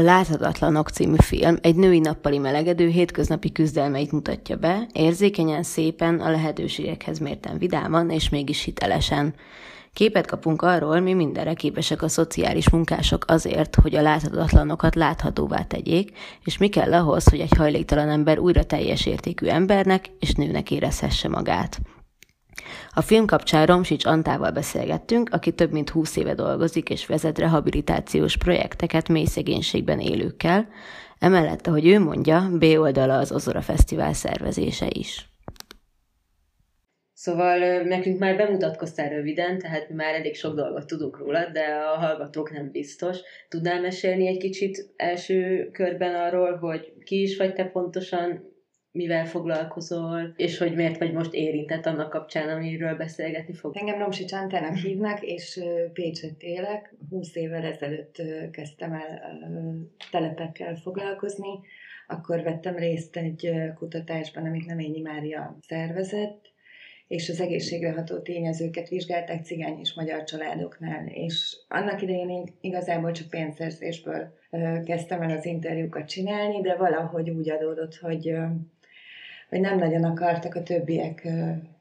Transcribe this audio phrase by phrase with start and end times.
[0.00, 6.30] A Láthatatlanok című film egy női nappali melegedő hétköznapi küzdelmeit mutatja be, érzékenyen, szépen, a
[6.30, 9.34] lehetőségekhez mérten vidáman és mégis hitelesen.
[9.92, 16.10] Képet kapunk arról, mi mindenre képesek a szociális munkások azért, hogy a láthatatlanokat láthatóvá tegyék,
[16.44, 21.28] és mi kell ahhoz, hogy egy hajléktalan ember újra teljes értékű embernek és nőnek érezhesse
[21.28, 21.80] magát.
[22.94, 28.36] A film kapcsán Romsics Antával beszélgettünk, aki több mint 20 éve dolgozik és vezet rehabilitációs
[28.36, 30.68] projekteket mély szegénységben élőkkel,
[31.18, 35.28] emellett, ahogy ő mondja, B oldala az Ozora Fesztivál szervezése is.
[37.12, 41.64] Szóval nekünk már bemutatkoztál röviden, tehát mi már elég sok dolgot tudunk róla, de
[41.94, 43.18] a hallgatók nem biztos.
[43.48, 48.49] Tudnál mesélni egy kicsit első körben arról, hogy ki is vagy te pontosan,
[48.92, 53.76] mivel foglalkozol, és hogy miért vagy most érintett annak kapcsán, amiről beszélgetni fog.
[53.76, 55.60] Engem Romsi Csantának hívnak, és
[55.92, 56.94] Pécset élek.
[57.10, 59.38] 20 évvel ezelőtt kezdtem el
[60.10, 61.60] telepekkel foglalkozni.
[62.06, 66.48] Akkor vettem részt egy kutatásban, amit Neményi Mária szervezett,
[67.08, 71.06] és az egészségre ható tényezőket vizsgálták cigány és magyar családoknál.
[71.06, 74.38] És annak idején én igazából csak pénzszerzésből
[74.84, 78.34] kezdtem el az interjúkat csinálni, de valahogy úgy adódott, hogy
[79.50, 81.28] hogy nem nagyon akartak a többiek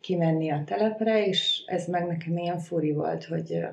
[0.01, 3.65] kimenni a telepre, és ez meg nekem ilyen furi volt, hogy,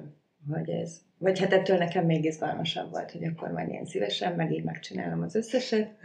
[0.53, 4.53] hogy ez, vagy hát ettől nekem még izgalmasabb volt, hogy akkor majd én szívesen, meg
[4.53, 5.91] így megcsinálom az összeset.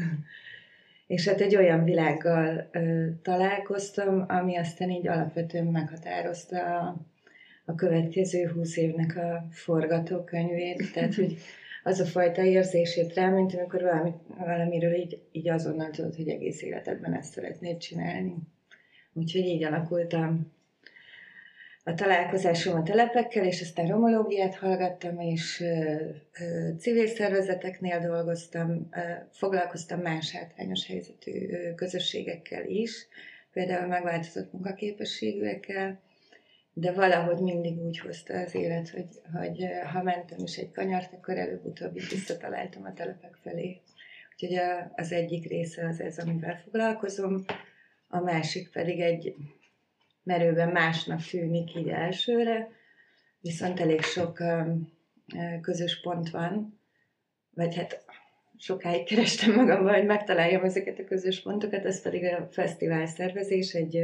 [1.07, 6.95] És hát egy olyan világgal ö, találkoztam, ami aztán így alapvetően meghatározta a,
[7.65, 10.93] a következő húsz évnek a forgatókönyvét.
[10.93, 11.37] Tehát, hogy
[11.83, 16.61] az a fajta érzését rá, mint amikor valami, valamiről így, így azonnal tudod, hogy egész
[16.61, 18.35] életedben ezt szeretnéd csinálni.
[19.13, 20.51] Úgyhogy így alakultam
[21.83, 25.95] a találkozásom a telepekkel, és aztán romológiát hallgattam, és ö,
[26.39, 28.99] ö, civil szervezeteknél dolgoztam, ö,
[29.31, 33.07] foglalkoztam más hátrányos helyzetű közösségekkel is,
[33.53, 35.99] például megváltozott munkaképességűekkel,
[36.73, 41.37] de valahogy mindig úgy hozta az élet, hogy, hogy ha mentem is egy kanyart, akkor
[41.37, 43.81] előbb-utóbb visszataláltam a telepek felé.
[44.31, 47.45] Úgyhogy a, az egyik része az ez, amivel foglalkozom,
[48.07, 49.35] a másik pedig egy
[50.23, 52.69] merőben másnak tűnik így elsőre,
[53.41, 54.43] viszont elég sok
[55.61, 56.79] közös pont van,
[57.53, 58.05] vagy hát
[58.61, 63.99] sokáig kerestem magamban, hogy megtaláljam ezeket a közös pontokat, ez pedig a fesztivál szervezés, egy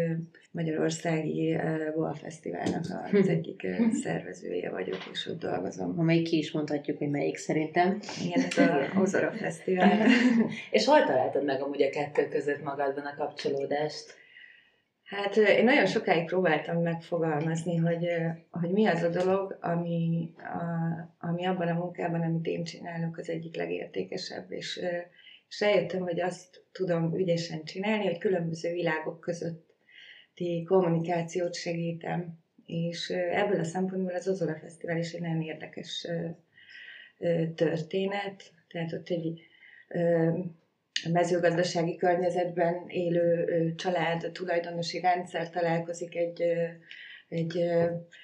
[0.51, 1.57] magyarországi
[1.95, 3.67] Boa Fesztiválnak az egyik
[4.03, 5.99] szervezője vagyok, és ott dolgozom.
[5.99, 7.99] Amelyik ki is mondhatjuk, hogy melyik szerintem.
[8.25, 10.07] Igen, ez a Ozora Fesztivál.
[10.71, 14.25] és hol találtad meg amúgy a kettő között magadban a kapcsolódást?
[15.07, 18.07] Hát én nagyon sokáig próbáltam megfogalmazni, hogy,
[18.49, 23.29] hogy mi az a dolog, ami, a, ami abban a munkában, amit én csinálok, az
[23.29, 24.79] egyik legértékesebb, és,
[25.49, 33.59] és rájöttem, hogy azt tudom ügyesen csinálni, hogy különböző világok közötti kommunikációt segítem, és ebből
[33.59, 36.07] a szempontból az Ozora Fesztivál is egy nagyon érdekes
[37.55, 39.41] történet, tehát ott egy
[41.11, 46.43] mezőgazdasági környezetben élő család, tulajdonosi rendszer találkozik egy,
[47.29, 47.69] egy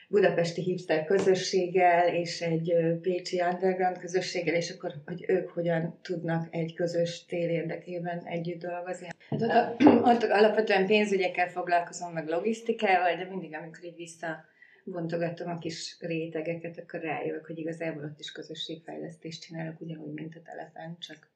[0.08, 6.74] budapesti hipster közösséggel és egy pécsi underground közösséggel, és akkor, hogy ők hogyan tudnak egy
[6.74, 9.08] közös tér érdekében együtt dolgozni.
[9.30, 9.84] Hát ott,
[10.14, 14.46] ott alapvetően pénzügyekkel foglalkozom, meg logisztikával, de mindig, amikor így vissza
[14.84, 20.42] bontogatom a kis rétegeket, akkor rájövök, hogy igazából ott is közösségfejlesztést csinálok, ugyanúgy, mint a
[20.42, 21.33] telepen, csak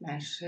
[0.00, 0.44] más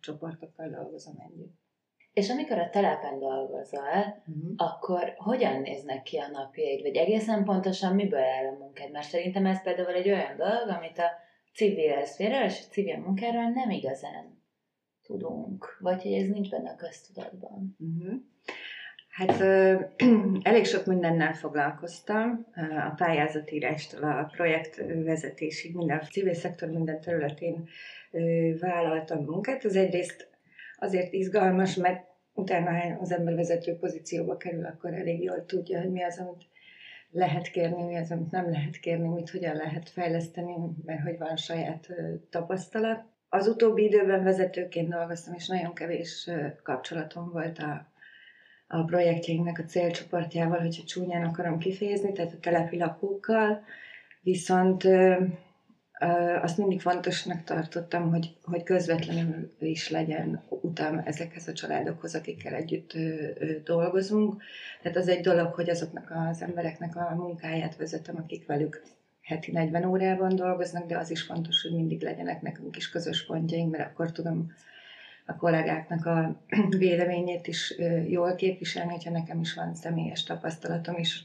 [0.00, 1.64] csoportokkal dolgozom együtt.
[2.12, 4.52] És amikor a telepen dolgozol, uh-huh.
[4.56, 6.82] akkor hogyan néznek ki a napjaid?
[6.82, 8.90] Vagy egészen pontosan miből áll a munkád?
[8.90, 11.10] Mert szerintem ez például egy olyan dolog, amit a
[11.54, 14.42] civil szféráról és a civil munkáról nem igazán
[15.02, 15.76] tudunk.
[15.80, 17.76] Vagy hogy ez nincs benne a köztudatban.
[17.78, 18.14] Uh-huh.
[19.16, 19.40] Hát
[20.50, 22.46] elég sok mindennel foglalkoztam,
[22.90, 27.68] a pályázatírástól a projektvezetésig, minden a civil szektor minden területén
[28.60, 29.64] vállaltam munkát.
[29.64, 30.28] Az egyrészt
[30.78, 35.90] azért izgalmas, mert utána, ha az ember vezető pozícióba kerül, akkor elég jól tudja, hogy
[35.90, 36.44] mi az, amit
[37.10, 40.54] lehet kérni, mi az, amit nem lehet kérni, mit hogyan lehet fejleszteni,
[40.84, 41.88] mert hogy van saját
[42.30, 43.04] tapasztalat.
[43.28, 46.30] Az utóbbi időben vezetőként dolgoztam, és nagyon kevés
[46.62, 47.90] kapcsolatom volt a,
[48.66, 53.64] a projektjeinknek a célcsoportjával, hogyha csúnyán akarom kifejezni, tehát a telepi lakókkal,
[54.22, 54.84] viszont
[56.42, 62.92] azt mindig fontosnak tartottam, hogy, hogy közvetlenül is legyen utam ezekhez a családokhoz, akikkel együtt
[63.64, 64.42] dolgozunk.
[64.82, 68.82] Tehát az egy dolog, hogy azoknak az embereknek a munkáját vezetem, akik velük
[69.22, 73.70] heti 40 órában dolgoznak, de az is fontos, hogy mindig legyenek nekünk is közös pontjaink,
[73.70, 74.52] mert akkor tudom
[75.26, 76.42] a kollégáknak a
[76.78, 77.74] véleményét is
[78.08, 81.24] jól képviselni, hogyha nekem is van személyes tapasztalatom is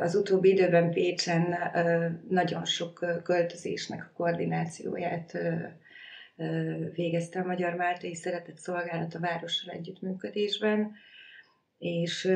[0.00, 1.56] az utóbbi időben Pécsen
[2.28, 5.38] nagyon sok költözésnek a koordinációját
[6.94, 10.92] végezte a Magyar Máltai Szeretett Szolgálat a várossal együttműködésben,
[11.78, 12.32] és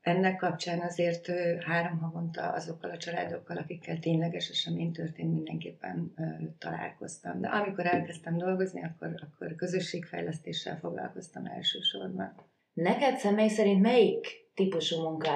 [0.00, 1.30] ennek kapcsán azért
[1.60, 6.14] három havonta azokkal a családokkal, akikkel tényleges esemény történt, mindenképpen
[6.58, 7.40] találkoztam.
[7.40, 12.34] De amikor elkezdtem dolgozni, akkor, akkor közösségfejlesztéssel foglalkoztam elsősorban.
[12.72, 15.30] Neked személy szerint melyik típusú munka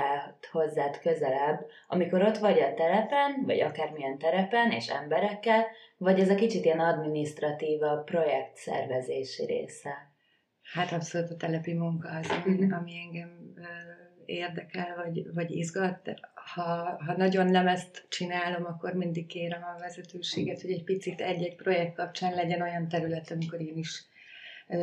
[0.51, 5.67] hozzád közelebb, amikor ott vagy a telepen, vagy akármilyen terepen és emberekkel,
[5.97, 10.13] vagy ez a kicsit ilyen administratív a projekt szervezési része?
[10.63, 12.73] Hát abszolút a telepi munka az, ami, mhm.
[12.73, 13.55] ami engem
[14.25, 16.15] érdekel, vagy, vagy izgat.
[16.35, 21.57] Ha, ha nagyon nem ezt csinálom, akkor mindig kérem a vezetőséget, hogy egy picit egy-egy
[21.57, 24.08] projekt kapcsán legyen olyan terület, amikor én is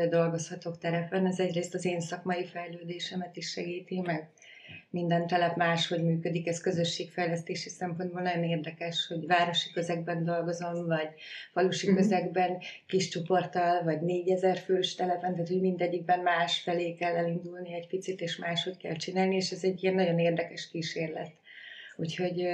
[0.10, 1.26] dolgozhatok terepen.
[1.26, 4.30] Ez egyrészt az én szakmai fejlődésemet is segíti, meg
[4.90, 11.10] minden telep máshogy működik, ez közösségfejlesztési szempontból nagyon érdekes, hogy városi közegben dolgozom, vagy
[11.54, 12.02] falusi uh-huh.
[12.02, 17.88] közegben, kis csoporttal, vagy négyezer fős telepen, tehát hogy mindegyikben más felé kell elindulni egy
[17.88, 21.32] picit, és máshogy kell csinálni, és ez egy ilyen nagyon érdekes kísérlet.
[21.96, 22.48] Úgyhogy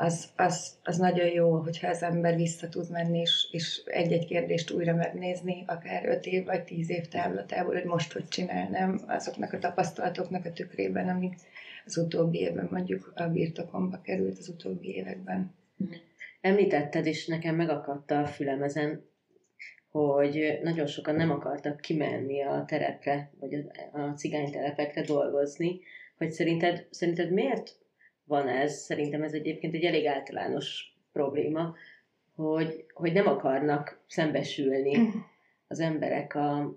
[0.00, 4.70] az, az, az nagyon jó, hogyha az ember vissza tud menni, és, és egy-egy kérdést
[4.70, 9.58] újra megnézni, akár öt év vagy tíz év távlatából, hogy most hogy csinálnám azoknak a
[9.58, 11.34] tapasztalatoknak a tükrében, amik
[11.84, 15.54] az utóbbi évben mondjuk a birtokomba került az utóbbi években.
[16.40, 19.04] Említetted, és nekem megakadta a fülem ezen,
[19.90, 25.80] hogy nagyon sokan nem akartak kimenni a terepre, vagy a, a cigánytelepekre dolgozni,
[26.16, 27.79] hogy szerinted, szerinted miért
[28.30, 31.74] van ez, szerintem ez egyébként egy elég általános probléma,
[32.34, 35.12] hogy, hogy nem akarnak szembesülni
[35.68, 36.76] az emberek a,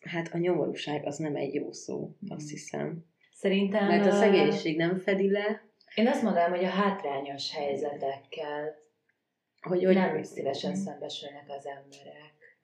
[0.00, 3.04] hát a nyomorúság az nem egy jó szó, azt hiszem.
[3.32, 3.86] Szerintem...
[3.86, 5.62] Mert a szegénység nem fedi le.
[5.94, 8.78] Én azt mondanám, hogy a hátrányos helyzetekkel
[9.60, 12.58] hogy, hogy nem szívesen szembesülnek az emberek.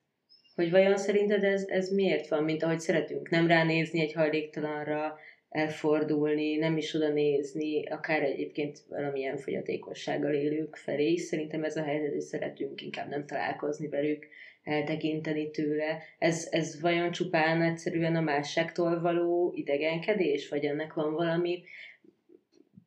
[0.55, 6.57] Hogy vajon szerinted ez, ez miért van, mint ahogy szeretünk nem ránézni egy hajléktalanra, elfordulni,
[6.57, 11.21] nem is oda nézni, akár egyébként valamilyen fogyatékossággal élők felé is.
[11.21, 14.27] Szerintem ez a helyzet, hogy szeretünk inkább nem találkozni velük,
[14.63, 16.03] eltekinteni tőle.
[16.19, 21.63] Ez, ez vajon csupán egyszerűen a másságtól való idegenkedés, vagy ennek van valami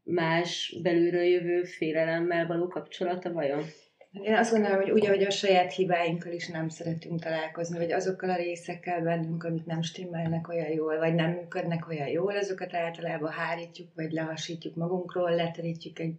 [0.04, 3.64] más belülről jövő félelemmel való kapcsolata vajon?
[4.12, 8.30] Én azt gondolom, hogy úgy, ahogy a saját hibáinkkal is nem szeretünk találkozni, vagy azokkal
[8.30, 13.32] a részekkel bennünk, amik nem stimmelnek olyan jól, vagy nem működnek olyan jól, azokat általában
[13.32, 16.16] hárítjuk, vagy lehasítjuk magunkról, leterítjük egy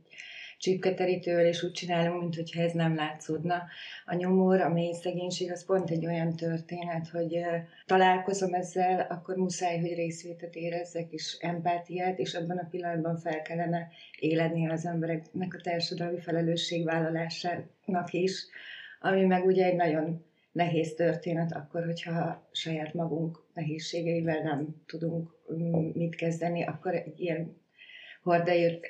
[0.60, 3.62] csipketerítővel, és úgy csinálunk, mint hogyha ez nem látszódna.
[4.06, 7.38] A nyomor, a mély szegénység, az pont egy olyan történet, hogy
[7.86, 13.88] találkozom ezzel, akkor muszáj, hogy részvétet érezzek, és empátiát, és abban a pillanatban fel kellene
[14.18, 18.46] éledni az embereknek a társadalmi felelősségvállalásának is,
[19.00, 25.30] ami meg ugye egy nagyon nehéz történet akkor, hogyha saját magunk nehézségeivel nem tudunk
[25.92, 27.58] mit kezdeni, akkor egy ilyen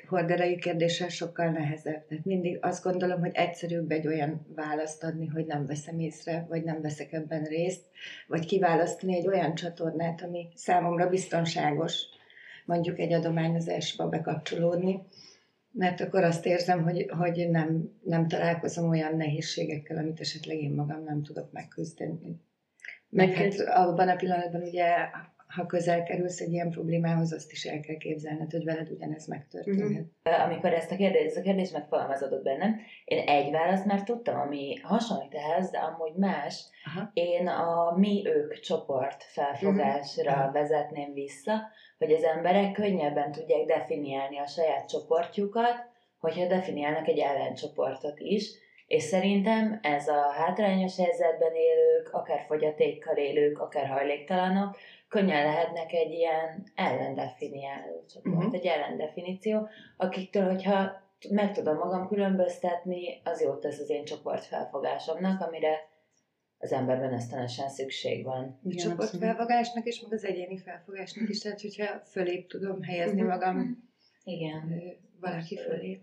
[0.07, 2.05] horderejű kérdéssel sokkal nehezebb.
[2.05, 6.63] Tehát mindig azt gondolom, hogy egyszerűbb egy olyan választ adni, hogy nem veszem észre, vagy
[6.63, 7.85] nem veszek ebben részt,
[8.27, 12.03] vagy kiválasztani egy olyan csatornát, ami számomra biztonságos,
[12.65, 15.01] mondjuk egy adományozásba bekapcsolódni,
[15.71, 21.03] mert akkor azt érzem, hogy, hogy nem, nem találkozom olyan nehézségekkel, amit esetleg én magam
[21.03, 22.41] nem tudok megküzdeni.
[23.09, 24.85] Meg hát abban a pillanatban ugye
[25.55, 29.89] ha közel kerülsz egy ilyen problémához, azt is el kell képzelned, hogy veled ugyanez megtörténhet.
[29.89, 30.41] Mm-hmm.
[30.41, 34.79] Amikor ezt a kérdést, ez a kérdés megfogalmazódott bennem, én egy választ már tudtam, ami
[34.83, 36.65] hasonlít ehhez, de amúgy más.
[36.85, 37.09] Aha.
[37.13, 40.51] Én a mi-ők csoport felfogásra mm-hmm.
[40.51, 41.53] vezetném vissza,
[41.97, 45.89] hogy az emberek könnyebben tudják definiálni a saját csoportjukat,
[46.19, 48.59] hogyha definiálnak egy ellencsoportot is,
[48.91, 54.77] És szerintem ez a hátrányos helyzetben élők, akár fogyatékkal élők, akár hajléktalanok,
[55.11, 58.53] könnyen lehetnek egy ilyen ellendefiniáló csoport, uh-huh.
[58.53, 60.91] egy ellendefiníció, akiktől, hogyha
[61.29, 65.89] meg tudom magam különböztetni, az jót tesz az én csoportfelfogásomnak, amire
[66.57, 68.59] az emberben ösztönösen szükség van.
[68.63, 73.37] A csoportfelfogásnak és meg az egyéni felfogásnak is, tehát hogyha fölép tudom helyezni uh-huh.
[73.37, 73.89] magam
[74.23, 74.81] Igen.
[75.19, 76.01] valaki fölé.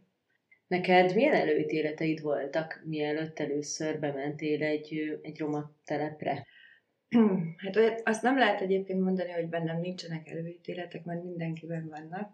[0.66, 6.46] Neked milyen előítéleteid voltak, mielőtt először bementél egy, egy roma telepre?
[7.64, 12.32] Hát olyat, azt nem lehet egyébként mondani, hogy bennem nincsenek előítéletek, mert mindenkiben vannak.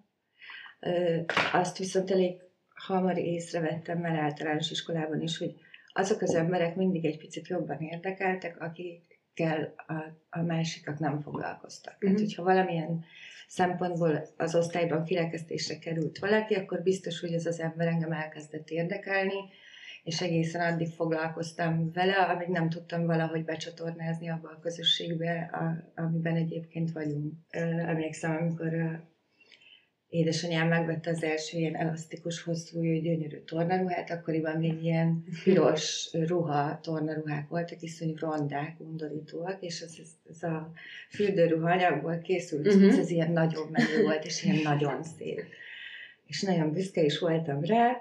[1.53, 2.41] Azt viszont elég
[2.75, 5.55] hamar észrevettem már általános iskolában is, hogy
[5.93, 9.93] azok az emberek mindig egy picit jobban érdekeltek, akikkel a,
[10.39, 11.95] a másikak nem foglalkoztak.
[11.95, 12.15] Mm-hmm.
[12.15, 13.05] Tehát, hogyha valamilyen
[13.49, 19.39] szempontból az osztályban kirekesztésre került valaki, akkor biztos, hogy ez az ember engem elkezdett érdekelni,
[20.05, 26.37] és egészen addig foglalkoztam vele, amíg nem tudtam valahogy becsatornázni abba a közösségbe, a, amiben
[26.37, 27.33] egyébként vagyunk.
[27.87, 29.03] Emlékszem, amikor
[30.09, 37.49] édesanyám megvette az első ilyen elasztikus, hosszú, gyönyörű tornaruhát, akkoriban még ilyen piros ruha tornaruhák
[37.49, 40.73] voltak, iszonyú rondák, undorítóak, és az, ez, ez a
[41.11, 42.99] fürdőruha anyagból készült, uh-huh.
[42.99, 45.45] ez ilyen nagyon menő volt, és ilyen nagyon szép.
[46.27, 47.97] És nagyon büszke is voltam rá,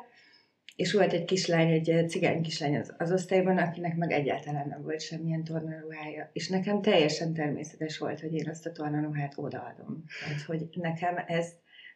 [0.76, 5.02] és volt egy kislány, egy cigány kislány az, az osztályban, akinek meg egyáltalán nem volt
[5.02, 6.30] semmilyen tornaruhája.
[6.34, 10.04] És nekem teljesen természetes volt, hogy én azt a tornaruhát odaadom.
[10.24, 11.48] Tehát, hogy nekem ez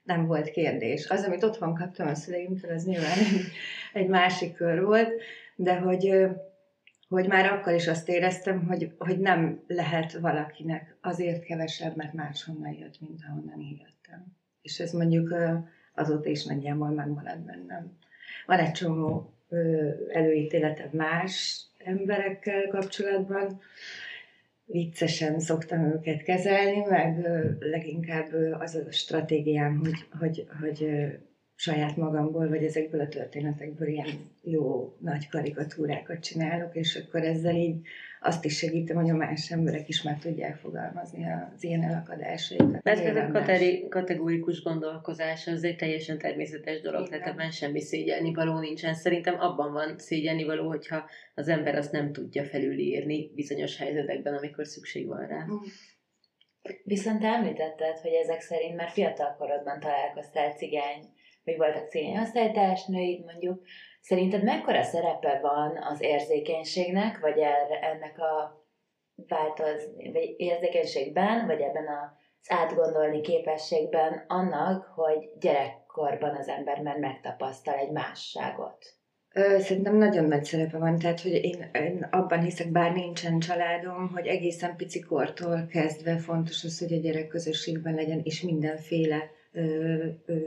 [0.03, 1.09] nem volt kérdés.
[1.09, 3.51] Az, amit otthon kaptam a szüleimtől, az nyilván egy,
[3.93, 5.21] egy másik kör volt,
[5.55, 6.25] de hogy,
[7.07, 12.73] hogy már akkor is azt éreztem, hogy, hogy nem lehet valakinek azért kevesebb, mert máshonnan
[12.73, 14.25] jött, mint ahonnan én jöttem.
[14.61, 15.35] És ez mondjuk
[15.93, 17.97] azóta is nagyjából megmaradt bennem.
[18.47, 19.33] Van egy csomó
[20.11, 23.59] előítéletem más emberekkel kapcsolatban,
[24.65, 27.27] viccesen szoktam őket kezelni, meg
[27.59, 30.87] leginkább az a stratégiám, hogy, hogy, hogy
[31.55, 37.87] saját magamból, vagy ezekből a történetekből ilyen jó nagy karikatúrákat csinálok, és akkor ezzel így
[38.19, 42.83] azt is segítem, hogy a más emberek is már tudják fogalmazni az ilyen elakadásaikat.
[42.83, 47.19] Mert ez a kategórikus gondolkozás az egy teljesen természetes dolog, Igen.
[47.19, 48.93] tehát ebben semmi szégyelni való nincsen.
[48.93, 51.05] Szerintem abban van szégyelni való, hogyha
[51.35, 55.45] az ember azt nem tudja felülírni bizonyos helyzetekben, amikor szükség van rá.
[55.45, 55.55] Mm.
[56.83, 61.05] Viszont említetted, hogy ezek szerint már fiatal korodban találkoztál cigány,
[61.47, 63.61] vagy voltak cigány osztálytársnőid mondjuk,
[64.07, 67.39] Szerinted mekkora szerepe van az érzékenységnek, vagy
[67.81, 68.65] ennek a
[69.15, 77.73] változ, vagy érzékenységben, vagy ebben az átgondolni képességben annak, hogy gyerekkorban az ember már megtapasztal
[77.73, 78.85] egy másságot?
[79.57, 84.27] Szerintem nagyon nagy szerepe van, tehát hogy én, én abban hiszek, bár nincsen családom, hogy
[84.27, 89.35] egészen pici kortól kezdve fontos az, hogy a gyerek közösségben legyen, és mindenféle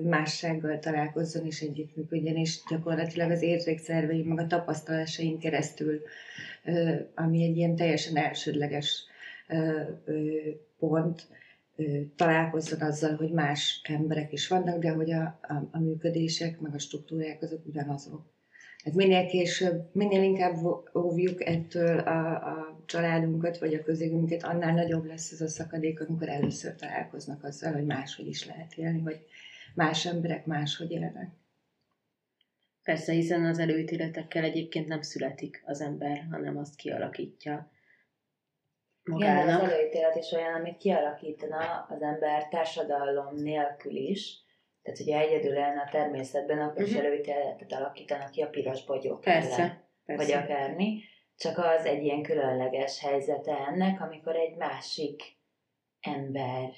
[0.03, 6.03] mássággal találkozzon és együttműködjen, és gyakorlatilag az érzékszerveim, meg a tapasztalásaink keresztül,
[7.15, 9.05] ami egy ilyen teljesen elsődleges
[10.79, 11.27] pont,
[12.17, 16.79] találkozzon azzal, hogy más emberek is vannak, de hogy a, a, a működések, meg a
[16.79, 18.23] struktúrák azok ugyanazok.
[18.85, 20.57] Hát minél később, minél inkább
[20.95, 26.29] óvjuk ettől a, a családunkat, vagy a közégünket, annál nagyobb lesz ez a szakadék, amikor
[26.29, 29.27] először találkoznak azzal, hogy máshogy is lehet élni, vagy
[29.75, 31.29] más emberek máshogy élnek.
[32.83, 37.71] Persze, hiszen az előítéletekkel egyébként nem születik az ember, hanem azt kialakítja
[39.05, 39.45] magának.
[39.45, 44.45] Igen, az előítélet is olyan, amit kialakítana az ember társadalom nélkül is,
[44.83, 46.89] tehát, hogyha egyedül lenne a természetben, akkor uh-huh.
[46.89, 50.25] is előítéletet alakítanak ki a piros bogyók persze, ellen, persze.
[50.25, 51.01] vagy akármi.
[51.41, 55.23] Csak az egy ilyen különleges helyzete ennek, amikor egy másik
[56.01, 56.71] ember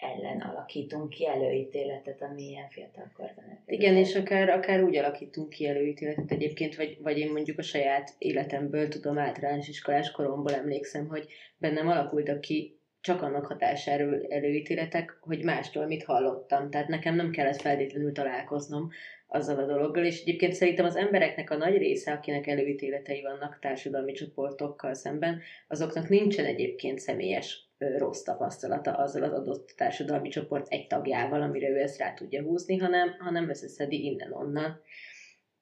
[0.00, 3.62] ellen alakítunk ki előítéletet, ami ilyen fiatalkorban.
[3.66, 8.14] Igen, és akár, akár úgy alakítunk ki előítéletet egyébként, vagy, vagy én mondjuk a saját
[8.18, 11.26] életemből tudom, általános iskolás koromból emlékszem, hogy
[11.58, 16.70] bennem alakultak ki csak annak hatásáról előítéletek, hogy mástól mit hallottam.
[16.70, 18.90] Tehát nekem nem kellett feltétlenül találkoznom
[19.32, 24.12] azzal a dologgal, és egyébként szerintem az embereknek a nagy része, akinek előítéletei vannak társadalmi
[24.12, 31.42] csoportokkal szemben, azoknak nincsen egyébként személyes rossz tapasztalata azzal az adott társadalmi csoport egy tagjával,
[31.42, 34.80] amire ő ezt rá tudja húzni, hanem, hanem összeszedi innen-onnan.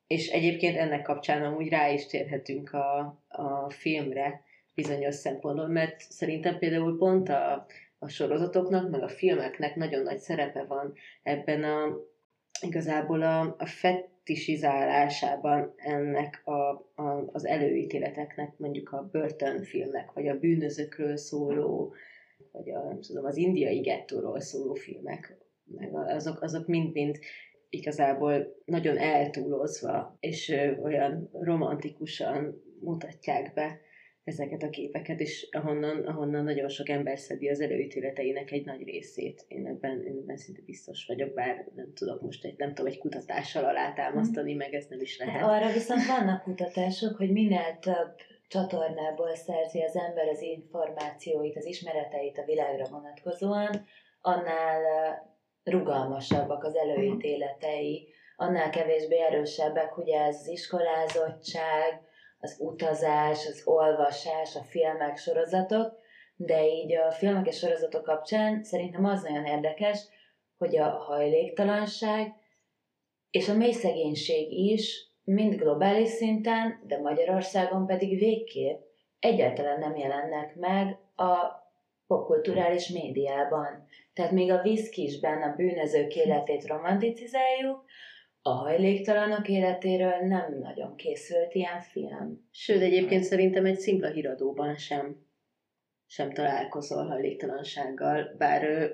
[0.07, 2.99] És egyébként ennek kapcsán amúgy rá is térhetünk a,
[3.29, 4.43] a filmre,
[4.75, 7.67] bizonyos szempontból, mert szerintem például pont a,
[7.99, 11.97] a sorozatoknak, meg a filmeknek nagyon nagy szerepe van ebben a
[12.63, 20.39] igazából a, a fett, romantisizálásában ennek a, a, az előítéleteknek, mondjuk a börtönfilmek, vagy a
[20.39, 21.95] bűnözőkről szóló,
[22.53, 27.19] vagy a, nem tudom, az indiai gettóról szóló filmek, meg azok, azok mind-mind
[27.69, 33.81] igazából nagyon eltúlozva, és olyan romantikusan mutatják be
[34.29, 39.45] ezeket a képeket, és ahonnan, ahonnan nagyon sok ember szedi az előítéleteinek egy nagy részét.
[39.49, 42.99] Én ebben, én ebben szinte biztos vagyok, bár nem tudok most egy, nem tudom, egy
[42.99, 45.41] kutatással alátámasztani, meg ez nem is lehet.
[45.41, 48.15] Hát arra viszont vannak kutatások, hogy minél több
[48.49, 53.85] csatornából szerzi az ember az információit, az ismereteit a világra vonatkozóan,
[54.21, 54.83] annál
[55.65, 62.08] rugalmasabbak az előítéletei, annál kevésbé erősebbek, ugye ez az iskolázottság,
[62.39, 65.93] az utazás, az olvasás, a filmek, sorozatok,
[66.37, 69.99] de így a filmek és sorozatok kapcsán szerintem az nagyon érdekes,
[70.59, 72.35] hogy a hajléktalanság
[73.31, 78.81] és a mély szegénység is mind globális szinten, de Magyarországon pedig végképp
[79.19, 81.57] egyáltalán nem jelennek meg a
[82.07, 83.87] popkulturális médiában.
[84.15, 87.85] Tehát még a viszkisben a bűnözők életét romanticizáljuk,
[88.43, 92.49] a hajléktalanok életéről nem nagyon készült ilyen film.
[92.51, 95.27] Sőt, egyébként szerintem egy szimpla híradóban sem,
[96.07, 98.93] sem találkozol hajléktalansággal, bár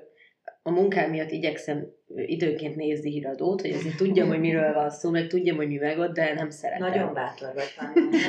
[0.61, 5.27] a munkám miatt igyekszem időnként nézni híradót, hogy azért tudjam, hogy miről van szó, meg
[5.27, 6.87] tudjam, hogy mi meg ott, de nem szeretem.
[6.87, 7.73] Nagyon bátor vagy,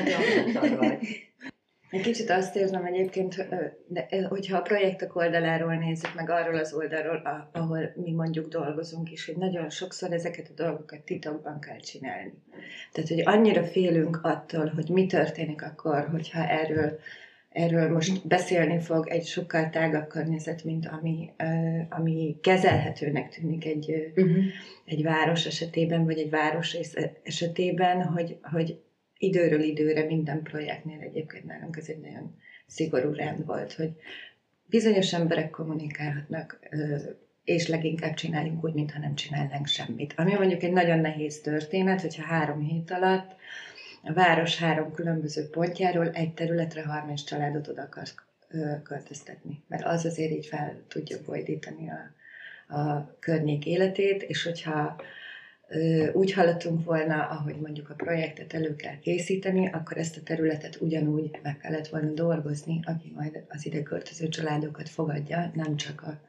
[0.05, 0.99] nagyon bátor vagy.
[1.97, 3.47] Egy kicsit azt érzem egyébként,
[4.29, 9.37] hogyha a projektek oldaláról nézzük, meg arról az oldalról, ahol mi mondjuk dolgozunk is, hogy
[9.37, 12.33] nagyon sokszor ezeket a dolgokat titokban kell csinálni.
[12.93, 16.99] Tehát, hogy annyira félünk attól, hogy mi történik akkor, hogyha erről,
[17.53, 21.31] erről most beszélni fog egy sokkal tágabb környezet, mint ami,
[21.89, 24.45] ami kezelhetőnek tűnik egy, uh-huh.
[24.85, 26.77] egy város esetében, vagy egy város
[27.23, 28.79] esetében, hogy, hogy
[29.19, 33.91] időről időre minden projektnél egyébként nálunk ez egy nagyon szigorú rend volt, hogy
[34.67, 36.59] bizonyos emberek kommunikálhatnak,
[37.45, 40.15] és leginkább csináljunk úgy, mintha nem csinálnánk semmit.
[40.17, 43.35] Ami mondjuk egy nagyon nehéz történet, hogyha három hét alatt
[44.03, 48.15] a város három különböző pontjáról egy területre 30 családot oda akarsz
[48.83, 49.63] költöztetni.
[49.69, 52.15] Mert az azért így fel tudja bojdítani a,
[52.77, 55.01] a környék életét, és hogyha
[56.13, 61.31] úgy haladtunk volna, ahogy mondjuk a projektet elő kell készíteni, akkor ezt a területet ugyanúgy
[61.43, 66.21] meg kellett volna dolgozni, aki majd az ide költöző családokat fogadja, nem csak a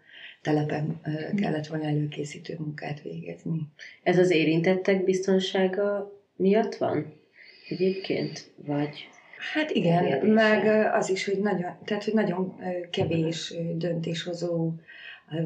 [0.41, 1.01] telepen
[1.35, 3.61] kellett volna előkészítő munkát végezni.
[4.03, 7.13] Ez az érintettek biztonsága miatt van
[7.69, 8.51] egyébként?
[8.55, 9.09] Vagy
[9.53, 12.55] Hát igen, meg az is, hogy nagyon, tehát, hogy nagyon
[12.91, 14.73] kevés döntéshozó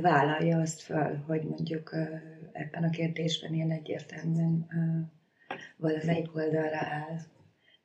[0.02, 1.96] vállalja azt föl, hogy mondjuk
[2.52, 4.68] ebben a kérdésben ilyen egyértelműen
[5.78, 7.18] valamelyik oldalra áll.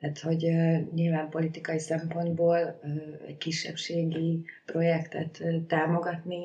[0.00, 0.40] Tehát, hogy
[0.94, 2.80] nyilván politikai szempontból
[3.26, 6.44] egy kisebbségi projektet támogatni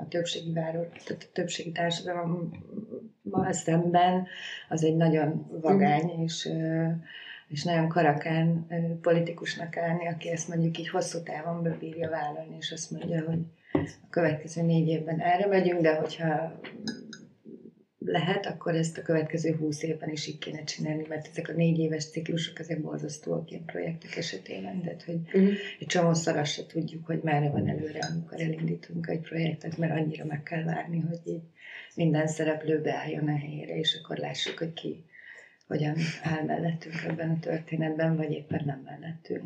[0.00, 4.26] a többségi város, tehát a többségi társadalommal szemben,
[4.68, 6.22] az egy nagyon vagány mm.
[6.22, 6.48] és,
[7.48, 8.66] és nagyon karakán
[9.00, 13.38] politikusnak állni, aki ezt mondjuk így hosszú távon bebírja vállalni, és azt mondja, hogy
[13.84, 16.60] a következő négy évben erre megyünk, de hogyha
[17.98, 21.78] lehet, akkor ezt a következő húsz évben is így kéne csinálni, mert ezek a négy
[21.78, 25.52] éves ciklusok, ezek borzasztóak ilyen projektek esetében, de hogy uh-huh.
[25.78, 30.24] egy csomószor azt se tudjuk, hogy merre van előre, amikor elindítunk egy projektet, mert annyira
[30.24, 31.42] meg kell várni, hogy így
[31.94, 35.04] minden szereplő beálljon a helyére, és akkor lássuk, hogy ki
[35.66, 39.44] hogyan áll mellettünk ebben a történetben, vagy éppen nem mellettünk.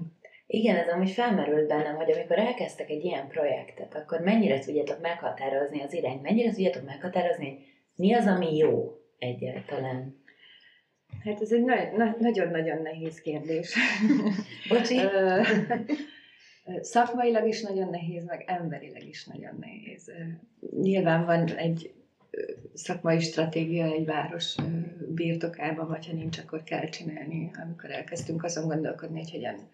[0.52, 5.82] Igen, ez amúgy felmerült bennem, hogy amikor elkezdtek egy ilyen projektet, akkor mennyire tudjátok meghatározni
[5.82, 7.58] az irányt, mennyire tudjátok meghatározni, hogy
[7.96, 10.22] mi az, ami jó egyáltalán?
[11.24, 11.64] Hát ez egy
[12.18, 13.76] nagyon-nagyon nehéz kérdés.
[14.68, 14.98] Bocsi?
[16.80, 20.12] Szakmailag is nagyon nehéz, meg emberileg is nagyon nehéz.
[20.82, 21.92] Nyilván van egy
[22.74, 24.54] szakmai stratégia egy város
[25.08, 27.50] birtokában, vagy ha nincs, akkor kell csinálni.
[27.64, 29.70] Amikor elkezdtünk azon gondolkodni, hogy hogyan,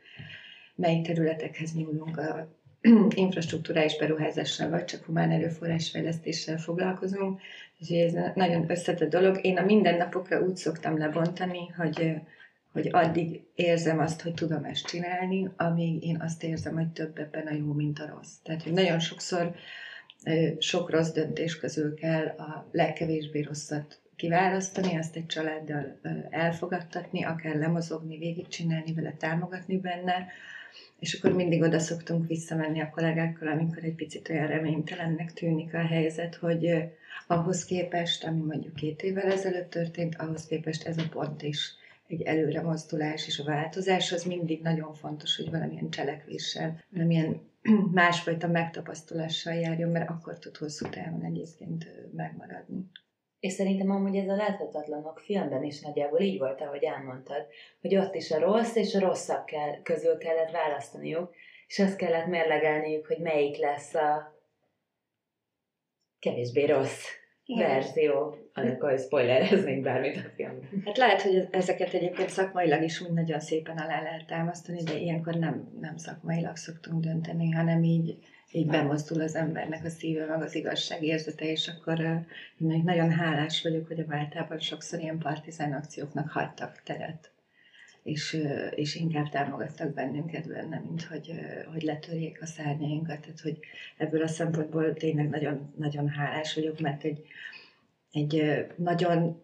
[0.76, 2.48] mely területekhez nyúlunk a
[3.14, 7.40] infrastruktúrális beruházással, vagy csak humán erőforrás fejlesztéssel foglalkozunk.
[7.80, 9.38] Úgyhogy ez nagyon összetett dolog.
[9.42, 12.12] Én a mindennapokra úgy szoktam lebontani, hogy,
[12.72, 17.46] hogy addig érzem azt, hogy tudom ezt csinálni, amíg én azt érzem, hogy több ebben
[17.46, 18.34] a jó, mint a rossz.
[18.42, 19.54] Tehát, hogy nagyon sokszor
[20.58, 25.98] sok rossz döntés közül kell a legkevésbé rosszat kiválasztani, azt egy családdal
[26.30, 30.26] elfogadtatni, akár lemozogni, végigcsinálni vele, támogatni benne,
[30.98, 35.86] és akkor mindig oda szoktunk visszamenni a kollégákkal, amikor egy picit olyan reménytelennek tűnik a
[35.86, 36.90] helyzet, hogy
[37.26, 41.74] ahhoz képest, ami mondjuk két évvel ezelőtt történt, ahhoz képest ez a pont is
[42.08, 47.40] egy előre mozdulás, és a változás az mindig nagyon fontos, hogy valamilyen cselekvéssel, valamilyen
[47.92, 52.90] másfajta megtapasztalással járjon, mert akkor tud hosszú távon egyébként megmaradni.
[53.46, 57.46] És szerintem amúgy ez a láthatatlanok filmben is nagyjából így volt, ahogy elmondtad,
[57.80, 61.34] hogy ott is a rossz és a rosszabb kell, közül kellett választaniuk,
[61.66, 64.34] és azt kellett mérlegelniük, hogy melyik lesz a
[66.18, 67.04] kevésbé rossz
[67.44, 67.68] Igen.
[67.68, 70.82] verzió, amikor spoilereznénk bármit a filmben.
[70.84, 75.34] Hát lehet, hogy ezeket egyébként szakmailag is úgy nagyon szépen alá lehet támasztani, de ilyenkor
[75.34, 78.18] nem, nem szakmailag szoktunk dönteni, hanem így
[78.56, 82.00] így bemozdul az embernek a szíve, meg az igazság érzete, és akkor
[82.58, 87.30] én nagyon hálás vagyok, hogy a váltában sokszor ilyen partizán akcióknak hagytak teret,
[88.02, 88.42] és,
[88.74, 91.32] és inkább támogattak bennünket benne, mint hogy,
[91.72, 93.20] hogy letörjék a szárnyainkat.
[93.20, 93.58] Tehát, hogy
[93.96, 97.26] ebből a szempontból tényleg nagyon, nagyon hálás vagyok, mert egy,
[98.12, 99.42] egy nagyon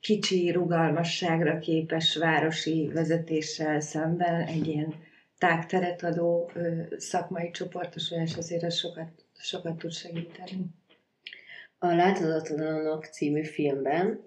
[0.00, 4.94] kicsi rugalmasságra képes városi vezetéssel szemben egy ilyen
[5.44, 6.50] tágteret adó
[6.96, 10.66] szakmai csoportosulás azért az sokat, sokat tud segíteni.
[11.78, 14.20] A Láthatatlanok című filmben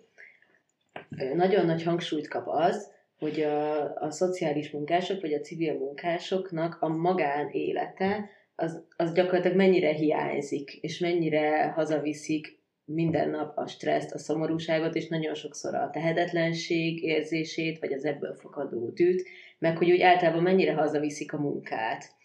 [1.34, 6.88] nagyon nagy hangsúlyt kap az, hogy a, a szociális munkások, vagy a civil munkásoknak a
[6.88, 14.96] magánélete az, az gyakorlatilag mennyire hiányzik, és mennyire hazaviszik minden nap a stresszt, a szomorúságot,
[14.96, 19.28] és nagyon sokszor a tehetetlenség érzését, vagy az ebből fakadó dűt,
[19.60, 22.16] meg hogy úgy általában mennyire hazaviszik a munkát.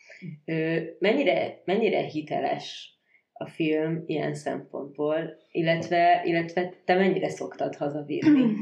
[0.99, 2.97] Mennyire, mennyire hiteles
[3.33, 8.53] a film ilyen szempontból, illetve, illetve te mennyire szoktad hazavinni?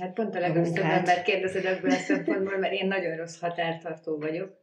[0.00, 4.56] Hát pont a legrosszabb ember kérdezed ebből a szempontból, mert én nagyon rossz határtartó vagyok.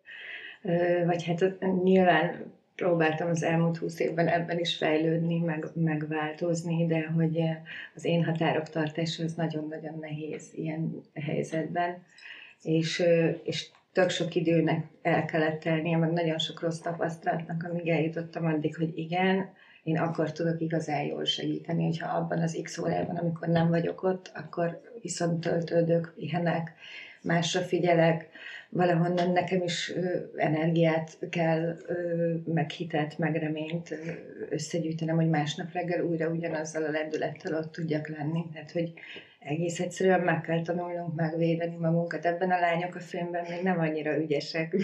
[1.06, 7.40] Vagy hát nyilván próbáltam az elmúlt húsz évben ebben is fejlődni, meg, megváltozni, de hogy
[7.96, 12.04] az én határok tartása az nagyon-nagyon nehéz ilyen helyzetben
[12.66, 13.04] és,
[13.44, 18.76] és tök sok időnek el kellett tennie, meg nagyon sok rossz tapasztalatnak, amíg eljutottam addig,
[18.76, 19.50] hogy igen,
[19.84, 24.32] én akkor tudok igazán jól segíteni, hogyha abban az x órában, amikor nem vagyok ott,
[24.36, 26.74] akkor viszont töltődök, pihenek,
[27.22, 28.30] másra figyelek,
[28.70, 33.96] valahonnan nekem is ö, energiát kell, ö, meg hitet, meg reményt
[34.50, 38.46] összegyűjtenem, hogy másnap reggel újra ugyanazzal a lendülettel ott tudjak lenni.
[38.54, 38.94] Tehát, hogy
[39.46, 42.26] egész egyszerűen meg kell tanulnunk megvédeni magunkat.
[42.26, 44.76] Ebben a lányok a filmben még nem annyira ügyesek,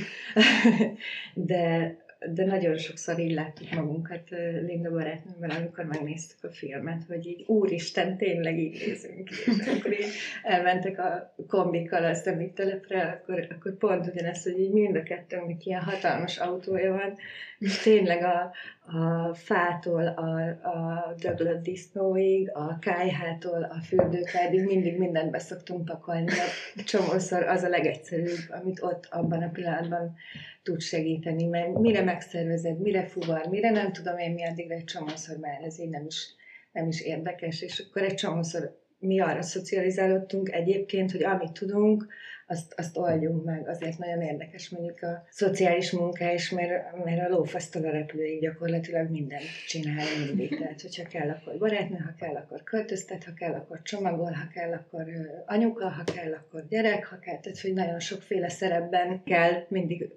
[1.34, 1.96] de,
[2.34, 4.30] de nagyon sokszor így láttuk magunkat
[4.66, 9.36] Linda barátnőmmel, amikor megnéztük a filmet, hogy így úristen, tényleg így nézünk ki.
[9.60, 10.06] És akkor így
[10.44, 12.22] elmentek a kombikkal a
[12.54, 17.18] telepre, akkor, akkor pont ugyanezt, hogy így mind a kettőnknek ilyen hatalmas autója van,
[17.62, 18.52] és tényleg a,
[18.98, 26.88] a fától a, a döglött disznóig, a kájhától a fürdőkádig mindig mindent beszoktunk pakolni, mert
[26.88, 30.16] csomószor az a legegyszerűbb, amit ott abban a pillanatban
[30.64, 35.38] tud segíteni, mert mire megszervezed, mire fuvar, mire nem tudom én mi addigra egy csomószor
[35.38, 36.28] már ez így nem is,
[36.72, 42.08] nem is érdekes, és akkor egy csomószor mi arra szocializálódtunk egyébként, hogy amit tudunk,
[42.52, 43.68] azt, azt oldjunk meg.
[43.68, 49.10] Azért nagyon érdekes mondjuk a szociális munka is, mert, mert a lófasztal a repülőig gyakorlatilag
[49.10, 50.50] mindent csinál mindig.
[50.60, 54.74] Tehát, hogyha kell, akkor barátnő, ha kell, akkor költöztet, ha kell, akkor csomagol, ha kell,
[54.74, 55.06] akkor
[55.46, 57.40] anyuka, ha kell, akkor gyerek, ha kell.
[57.40, 60.10] Tehát, hogy nagyon sokféle szerepben kell mindig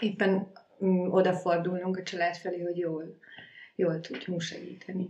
[0.00, 0.52] éppen
[0.84, 3.18] mm, odafordulnunk a család felé, hogy jól,
[3.74, 5.08] jól tudjunk segíteni.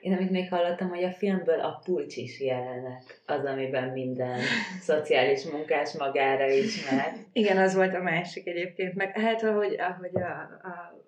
[0.00, 4.40] Én amit még hallottam, hogy a filmből a pulcsis jelenet az, amiben minden
[4.80, 7.12] szociális munkás magára ismer.
[7.32, 8.94] Igen, az volt a másik egyébként.
[8.94, 11.04] Meg hát, ahogy, ahogy a, a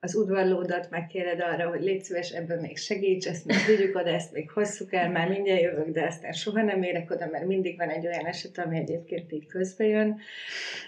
[0.00, 4.32] az udvarlódat megkéred arra, hogy légy szíves, ebben még segíts, ezt még vigyük oda, ezt
[4.32, 7.88] még hosszuk el, már mindjárt jövök, de aztán soha nem érek oda, mert mindig van
[7.88, 10.18] egy olyan eset, ami egyébként így közbe jön.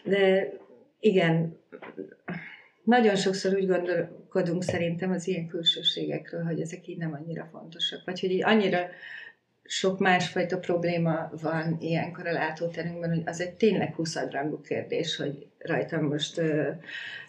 [0.05, 0.53] De
[1.01, 1.59] igen,
[2.91, 8.21] nagyon sokszor úgy gondolkodunk szerintem az ilyen külsőségekről, hogy ezek így nem annyira fontosak, vagy
[8.21, 8.89] hogy így annyira
[9.65, 16.05] sok másfajta probléma van ilyenkor a látóterünkben, hogy az egy tényleg huszadrangú kérdés, hogy rajtam
[16.05, 16.71] most ö,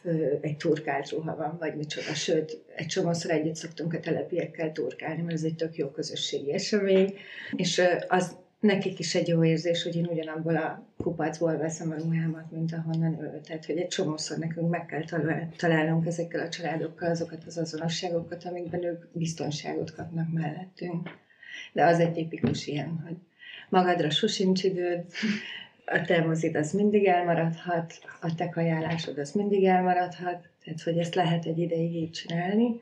[0.04, 2.14] ö, egy turkált ruha van, vagy micsoda.
[2.14, 7.14] Sőt, egy csomószor együtt szoktunk a telepiekkel turkálni, mert ez egy tök jó közösségi esemény,
[7.56, 11.96] és ö, az nekik is egy jó érzés, hogy én ugyanabból a kupacból veszem a
[11.96, 13.42] ruhámat, mint ahonnan ő.
[13.44, 15.04] Tehát, hogy egy csomószor nekünk meg kell
[15.58, 21.10] találnunk ezekkel a családokkal azokat az azonosságokat, amikben ők biztonságot kapnak mellettünk.
[21.74, 23.16] De az egy tipikus ilyen, hogy
[23.70, 25.06] magadra sosincs időd,
[25.86, 31.16] a te mozid az mindig elmaradhat, a te kajálásod az mindig elmaradhat, tehát hogy ezt
[31.16, 32.82] lehet egy ideig így csinálni,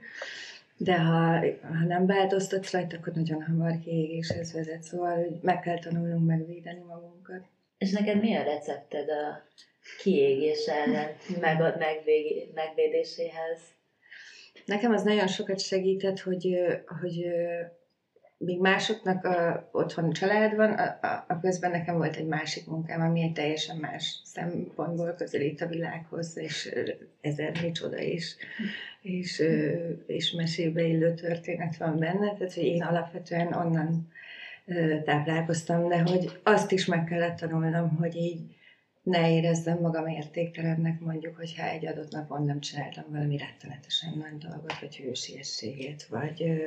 [0.82, 5.80] de ha, ha nem változtatsz rajta, akkor nagyon hamar kiégéshez vezet, szóval hogy meg kell
[5.80, 7.42] tanulnunk megvédeni magunkat.
[7.78, 9.48] És neked mi a recepted a
[10.02, 11.76] kiégés ellen, meg a
[12.54, 13.60] megvédéséhez?
[14.66, 16.58] Nekem az nagyon sokat segített, hogy,
[17.02, 17.26] hogy
[18.40, 23.02] míg másoknak a, otthon család van, a, a, a közben nekem volt egy másik munkám,
[23.02, 26.76] ami egy teljesen más szempontból közelít a világhoz, és
[27.22, 28.36] ezer micsoda is,
[29.02, 29.44] és,
[30.08, 34.12] és mesébe illő történet van benne, tehát hogy én alapvetően onnan
[35.04, 38.40] táplálkoztam, de hogy azt is meg kellett tanulnom, hogy így
[39.04, 44.80] ne érezzem magam értéktelennek, mondjuk, hogyha egy adott napon nem csináltam valami rettenetesen nagy dolgot,
[44.80, 46.62] vagy hősiességét, vagy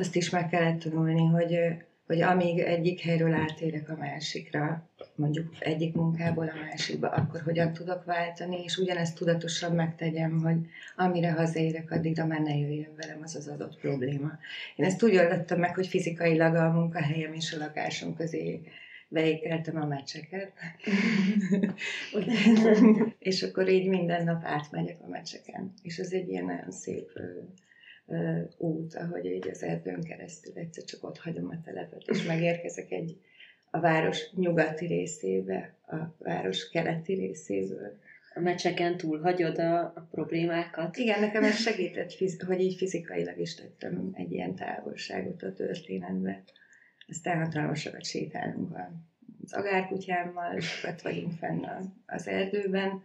[0.00, 1.58] azt is meg kellett tanulni, hogy,
[2.06, 8.04] hogy amíg egyik helyről átérek a másikra, mondjuk egyik munkából a másikba, akkor hogyan tudok
[8.04, 10.56] váltani, és ugyanezt tudatosan megtegyem, hogy
[10.96, 14.30] amire hazaérek, addigra már ne jöjjön velem az az adott probléma.
[14.76, 18.60] Én ezt úgy oldottam meg, hogy fizikailag a munkahelyem és a lakásom közé
[19.08, 20.52] beékeltem a meccseket.
[23.30, 25.72] és akkor így minden nap átmegyek a meccseken.
[25.82, 27.10] És ez egy ilyen nagyon szép
[28.56, 33.16] út, ahogy így az erdőn keresztül egyszer csak ott hagyom a telepet, és megérkezek egy
[33.70, 37.98] a város nyugati részébe, a város keleti részéből.
[38.34, 40.96] A meccseken túl hagyod a, a problémákat?
[40.96, 42.12] Igen, nekem ez segített,
[42.46, 46.42] hogy így fizikailag is tettem egy ilyen távolságot a történetbe.
[47.08, 48.76] Aztán hatalmasokat sétálunk
[49.44, 51.64] az agárkutyámmal, sokat vagyunk fenn
[52.06, 53.02] az erdőben,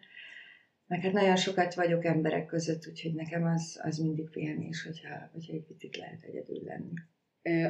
[0.88, 5.54] meg hát nagyon sokat vagyok emberek között, úgyhogy nekem az, az mindig pihenés, hogyha, hogyha
[5.54, 6.93] egy picit lehet egyedül lenni.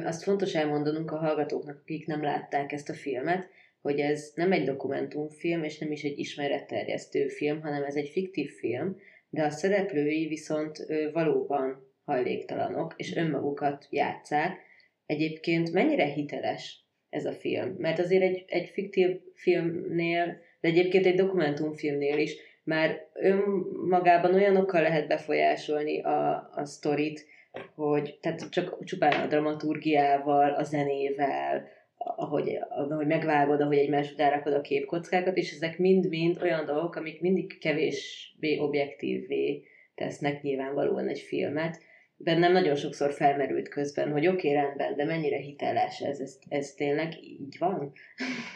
[0.04, 3.48] Azt fontos elmondanunk a hallgatóknak, akik nem látták ezt a filmet,
[3.80, 8.50] hogy ez nem egy dokumentumfilm, és nem is egy ismeretterjesztő film, hanem ez egy fiktív
[8.50, 8.96] film,
[9.28, 14.64] de a szereplői viszont valóban hajléktalanok, és önmagukat játszák,
[15.06, 17.74] Egyébként mennyire hiteles ez a film?
[17.78, 25.06] Mert azért egy, egy fiktív filmnél, de egyébként egy dokumentumfilmnél is már önmagában olyanokkal lehet
[25.06, 27.26] befolyásolni a, a sztorit,
[27.74, 34.52] hogy tehát csak csupán a dramaturgiával, a zenével, ahogy, ahogy megvágod, ahogy egymás után rakod
[34.52, 39.62] a képkockákat, és ezek mind-mind olyan dolgok, amik mindig kevésbé objektívvé
[39.94, 41.80] tesznek nyilvánvalóan egy filmet,
[42.16, 46.72] bennem nagyon sokszor felmerült közben, hogy oké, okay, rendben, de mennyire hiteles ez, ez, ez
[46.72, 47.92] tényleg így van?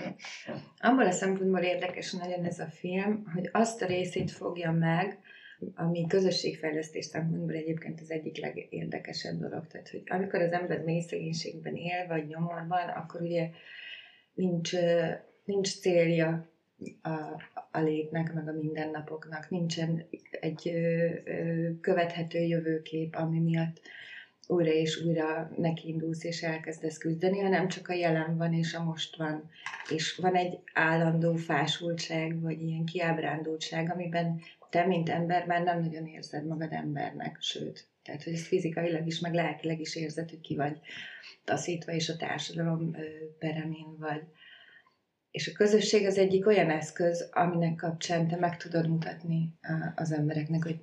[0.78, 5.18] Abban a szempontból érdekes nagyon ez a film, hogy azt a részét fogja meg,
[5.74, 9.66] ami közösségfejlesztés szempontból egyébként az egyik legérdekesebb dolog.
[9.66, 13.50] Tehát, hogy amikor az ember mély szegénységben él, vagy nyomorban, akkor ugye
[14.34, 14.72] nincs,
[15.44, 16.49] nincs célja
[17.02, 19.50] a, a létnek, meg a mindennapoknak.
[19.50, 23.80] Nincsen egy ö, ö, követhető jövőkép, ami miatt
[24.46, 29.16] újra és újra nekiindulsz és elkezdesz küzdeni, hanem csak a jelen van és a most
[29.16, 29.50] van.
[29.90, 34.40] És van egy állandó fásultság, vagy ilyen kiábrándultság, amiben
[34.70, 39.20] te, mint ember már nem nagyon érzed magad embernek, sőt, tehát, hogy ezt fizikailag is,
[39.20, 40.78] meg lelkileg is érzed, hogy ki vagy
[41.44, 42.96] taszítva, és a társadalom
[43.38, 44.22] peremén vagy.
[45.30, 49.54] És a közösség az egyik olyan eszköz, aminek kapcsán te meg tudod mutatni
[49.94, 50.78] az embereknek, hogy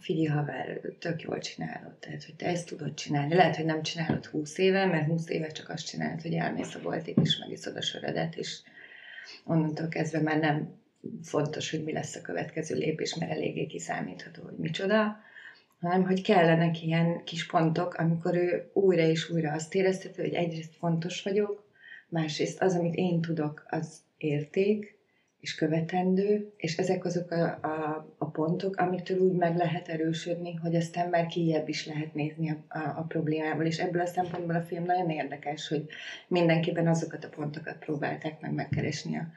[0.00, 3.34] figyelj haver, tök jól csinálod, tehát hogy te ezt tudod csinálni.
[3.34, 6.80] Lehet, hogy nem csinálod húsz éve, mert húsz éve csak azt csinálod, hogy elmész a
[6.82, 8.60] boltig, és megiszod a sörödet, és
[9.44, 10.80] onnantól kezdve már nem
[11.22, 15.18] fontos, hogy mi lesz a következő lépés, mert eléggé kiszámítható, hogy micsoda,
[15.80, 20.74] hanem hogy kellenek ilyen kis pontok, amikor ő újra és újra azt érezteti, hogy egyrészt
[20.74, 21.65] fontos vagyok,
[22.08, 24.96] másrészt az, amit én tudok, az érték,
[25.40, 30.74] és követendő, és ezek azok a, a, a pontok, amitől úgy meg lehet erősödni, hogy
[30.74, 34.62] aztán már kijebb is lehet nézni a, a, a problémából, és ebből a szempontból a
[34.62, 35.86] film nagyon érdekes, hogy
[36.28, 39.30] mindenképpen azokat a pontokat próbálták meg megkeresni a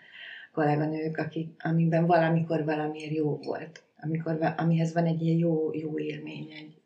[0.51, 6.51] kolléganők, akik, amiben valamikor valamiért jó volt, amikor, amihez van egy ilyen jó, jó élmény,
[6.51, 6.81] egy,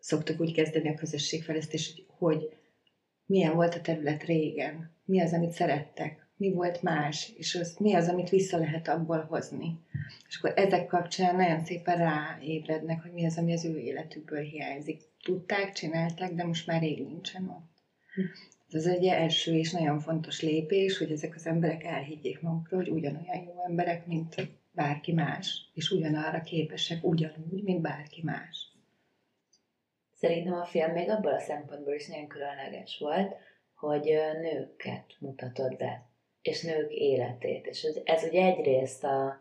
[0.00, 2.56] szoktak úgy kezdeni a közösségfejlesztés, hogy, hogy
[3.26, 7.94] milyen volt a terület régen, mi az, amit szerettek, mi volt más, és az, mi
[7.94, 9.78] az, amit vissza lehet abból hozni.
[10.28, 15.00] És akkor ezek kapcsán nagyon szépen ráébrednek, hogy mi az, ami az ő életükből hiányzik.
[15.22, 17.72] Tudták, csinálták, de most már rég nincsen ott.
[18.70, 23.44] Ez egy első és nagyon fontos lépés, hogy ezek az emberek elhiggyék magukról, hogy ugyanolyan
[23.44, 24.34] jó emberek, mint
[24.72, 28.73] bárki más, és ugyanarra képesek ugyanúgy, mint bárki más.
[30.24, 33.34] Szerintem a film még abból a szempontból is nagyon különleges volt,
[33.74, 36.02] hogy nőket mutatod be.
[36.42, 37.66] és nők életét.
[37.66, 39.40] És ez ugye egyrészt a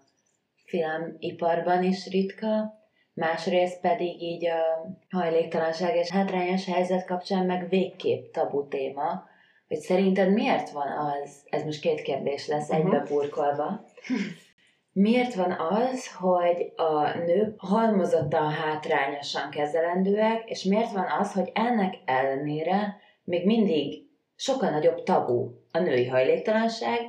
[0.65, 2.79] filmiparban is ritka,
[3.13, 9.27] másrészt pedig így a hajléktalanság és hátrányos helyzet kapcsán meg végképp tabu téma,
[9.67, 12.85] hogy szerinted miért van az, ez most két kérdés lesz uh-huh.
[12.85, 13.85] egybe burkolva,
[14.93, 21.93] miért van az, hogy a nők halmozottan hátrányosan kezelendőek, és miért van az, hogy ennek
[22.05, 24.03] ellenére még mindig
[24.35, 26.99] sokkal nagyobb tabu a női hajléktalanság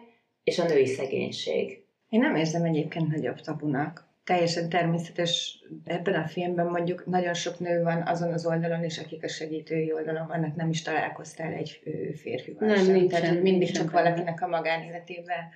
[0.45, 1.85] és a női szegénység?
[2.09, 7.83] Én nem érzem egyébként nagyobb tabunak teljesen természetes ebben a filmben mondjuk nagyon sok nő
[7.83, 11.81] van azon az oldalon is, akik a segítői oldalon vannak, nem is találkoztál egy
[12.17, 13.09] férfival nem, sem.
[13.09, 15.51] Tehát, hogy mindig csak valakinek a magánéletében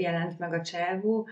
[0.00, 1.28] jelent meg a csávó.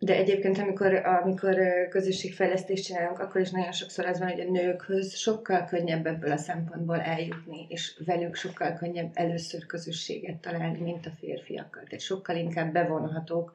[0.00, 1.56] De egyébként, amikor, amikor
[1.88, 6.36] közösségfejlesztést csinálunk, akkor is nagyon sokszor az van, hogy a nőkhöz sokkal könnyebb ebből a
[6.36, 11.82] szempontból eljutni, és velük sokkal könnyebb először közösséget találni, mint a férfiakkal.
[11.82, 13.52] Tehát sokkal inkább bevonhatók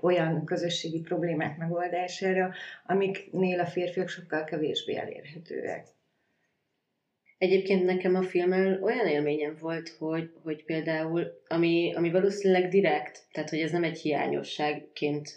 [0.00, 2.52] olyan közösségi problémák megoldására,
[2.86, 5.86] amiknél a férfiak sokkal kevésbé elérhetőek.
[7.38, 13.50] Egyébként nekem a filmmel olyan élményem volt, hogy, hogy például, ami, ami valószínűleg direkt, tehát
[13.50, 15.32] hogy ez nem egy hiányosságként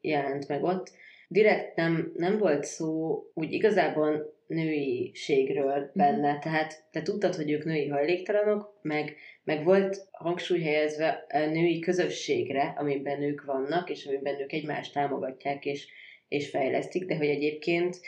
[0.00, 0.90] jelent meg ott,
[1.28, 5.88] direkt nem, nem volt szó úgy igazából nőiségről mhm.
[5.92, 6.38] benne, mm.
[6.38, 12.74] tehát te tudtad, hogy ők női hajléktalanok, meg, meg volt hangsúly helyezve a női közösségre,
[12.76, 15.86] amiben ők vannak, és amiben ők egymást támogatják és,
[16.28, 18.00] és fejlesztik, de hogy egyébként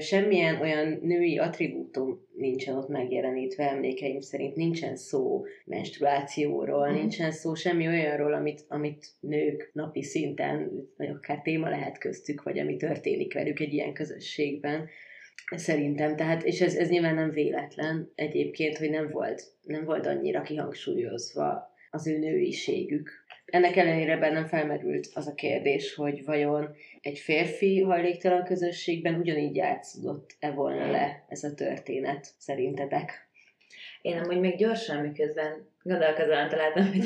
[0.00, 6.94] semmilyen olyan női attribútum nincsen ott megjelenítve, emlékeim szerint nincsen szó menstruációról, mm.
[6.94, 12.58] nincsen szó semmi olyanról, amit, amit nők napi szinten, vagy akár téma lehet köztük, vagy
[12.58, 14.88] ami történik velük egy ilyen közösségben.
[15.56, 20.42] Szerintem, tehát, és ez, ez nyilván nem véletlen egyébként, hogy nem volt, nem volt annyira
[20.42, 23.10] kihangsúlyozva az ő nőiségük.
[23.50, 30.50] Ennek ellenére bennem felmerült az a kérdés, hogy vajon egy férfi hajléktalan közösségben ugyanígy játszódott-e
[30.50, 33.28] volna le ez a történet, szerintetek?
[34.02, 37.04] Én amúgy még gyorsan, miközben gondolkozóan találtam, hogy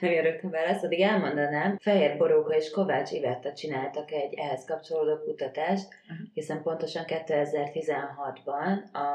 [0.00, 5.16] nem jön rögtön válasz, addig elmondanám, Fehér Boróka és Kovács Ivetta csináltak egy ehhez kapcsolódó
[5.24, 5.88] kutatást,
[6.34, 9.06] hiszen pontosan 2016-ban a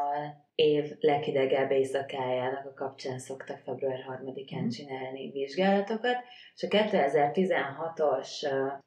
[0.55, 4.67] év leghidegebb éjszakájának a kapcsán szoktak február 3-án mm.
[4.67, 6.17] csinálni vizsgálatokat,
[6.55, 8.29] és a 2016-os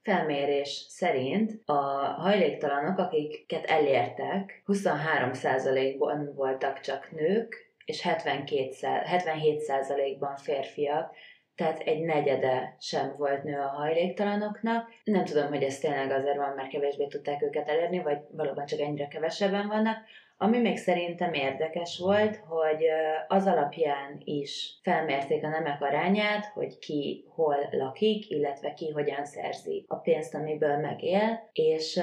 [0.02, 1.72] felmérés szerint a
[2.18, 11.14] hajléktalanok, akiket elértek, 23%-ban voltak csak nők, és 72, 77%-ban férfiak,
[11.54, 14.88] tehát egy negyede sem volt nő a hajléktalanoknak.
[15.04, 18.80] Nem tudom, hogy ez tényleg azért van, mert kevésbé tudták őket elérni, vagy valóban csak
[18.80, 19.96] ennyire kevesebben vannak.
[20.36, 22.84] Ami még szerintem érdekes volt, hogy
[23.28, 29.84] az alapján is felmérték a nemek arányát, hogy ki hol lakik, illetve ki hogyan szerzi
[29.88, 32.00] a pénzt, amiből megél, és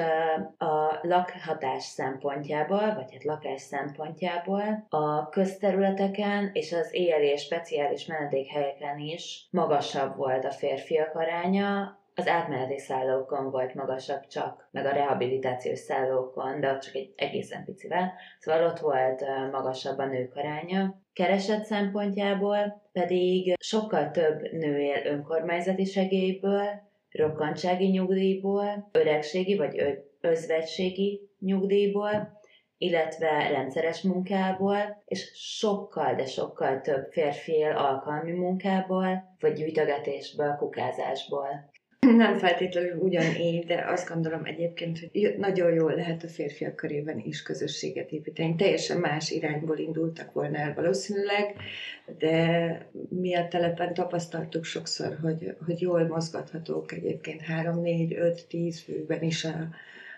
[0.57, 8.99] a lakhatás szempontjából, vagy hát lakás szempontjából a közterületeken és az éjjeli és speciális menedékhelyeken
[8.99, 15.79] is magasabb volt a férfiak aránya, az átmeneti szállókon volt magasabb csak, meg a rehabilitációs
[15.79, 18.13] szállókon, de ott csak egy egészen picivel.
[18.39, 21.01] Szóval ott volt magasabb a nők aránya.
[21.13, 26.67] Kereset szempontjából pedig sokkal több nő él önkormányzati segélyből,
[27.11, 32.39] rokkantsági nyugdíjból, öregségi vagy özvegységi nyugdíjból,
[32.77, 41.70] illetve rendszeres munkából, és sokkal, de sokkal több férfi él alkalmi munkából, vagy gyűjtögetésből, kukázásból.
[42.07, 47.41] Nem feltétlenül ugyanígy, de azt gondolom egyébként, hogy nagyon jól lehet a férfiak körében is
[47.41, 48.55] közösséget építeni.
[48.55, 51.55] Teljesen más irányból indultak volna el valószínűleg,
[52.17, 58.79] de mi a telepen tapasztaltuk sokszor, hogy, hogy jól mozgathatók egyébként 3, 4, 5, 10
[58.79, 59.69] főben is a,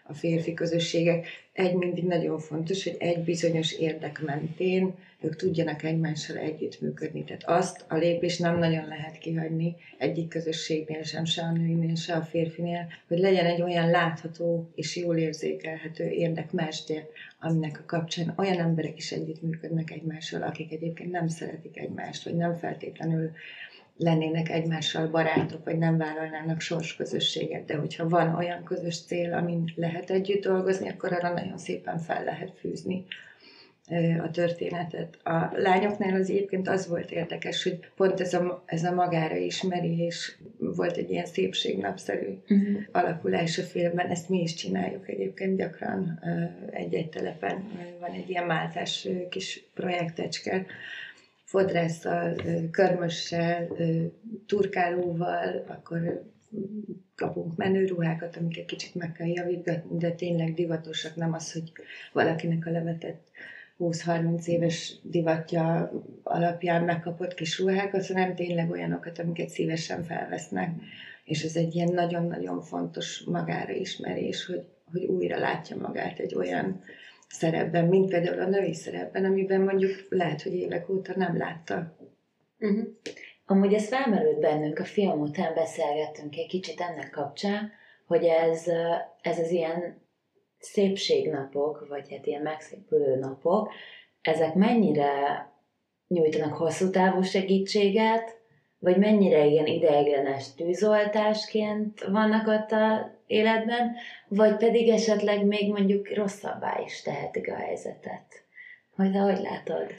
[0.04, 1.28] a férfi közösségek.
[1.54, 7.24] Egy mindig nagyon fontos, hogy egy bizonyos érdek mentén ők tudjanak egymással együttműködni.
[7.24, 12.14] Tehát azt a lépést nem nagyon lehet kihagyni egyik közösségnél sem, se a nőinél, se
[12.14, 17.08] a férfinél, hogy legyen egy olyan látható és jól érzékelhető érdekmesdje,
[17.40, 22.58] aminek a kapcsán olyan emberek is együttműködnek egymással, akik egyébként nem szeretik egymást, vagy nem
[22.58, 23.32] feltétlenül
[23.98, 30.10] lennének egymással barátok, vagy nem vállalnának sorsközösséget, de hogyha van olyan közös cél, amin lehet
[30.10, 33.06] együtt dolgozni, akkor arra nagyon szépen fel lehet fűzni
[34.24, 35.18] a történetet.
[35.24, 40.38] A lányoknál az egyébként az volt érdekes, hogy pont ez a, ez a magára ismerés
[40.58, 42.82] volt egy ilyen szépségnapszerű uh-huh.
[42.92, 44.08] alakulás a filmben.
[44.08, 46.20] Ezt mi is csináljuk egyébként gyakran
[46.72, 47.64] egy-egy telepen.
[48.00, 50.66] Van egy ilyen máltás kis projektecske,
[51.54, 52.36] fodrásszal,
[52.72, 53.68] körmössel,
[54.46, 56.24] turkálóval, akkor
[57.16, 61.72] kapunk menőruhákat, amiket kicsit meg kell javítgatni, de tényleg divatosak, nem az, hogy
[62.14, 63.28] valakinek a levetett
[63.80, 65.92] 20-30 éves divatja
[66.24, 70.70] alapján megkapott kis ruhákat, hanem tényleg olyanokat, amiket szívesen felvesznek.
[71.24, 76.82] És ez egy ilyen nagyon-nagyon fontos magára ismerés, hogy, hogy újra látja magát egy olyan
[77.34, 81.96] szerepben, mint például a női szerepben, amiben mondjuk lehet, hogy évek óta nem látta.
[82.60, 82.88] Uh-huh.
[83.46, 87.72] Amúgy ez felmerült bennünk, a film után beszélgettünk egy kicsit ennek kapcsán,
[88.08, 88.68] hogy ez,
[89.22, 90.02] ez az ilyen
[90.60, 93.72] szépségnapok, vagy hát ilyen megszépülő napok,
[94.22, 95.12] ezek mennyire
[96.08, 98.42] nyújtanak hosszú távú segítséget,
[98.80, 103.96] vagy mennyire ilyen ideiglenes tűzoltásként vannak ott a életben,
[104.28, 108.44] vagy pedig esetleg még mondjuk rosszabbá is tehetik a helyzetet.
[108.96, 109.94] Hogy ahogy látod?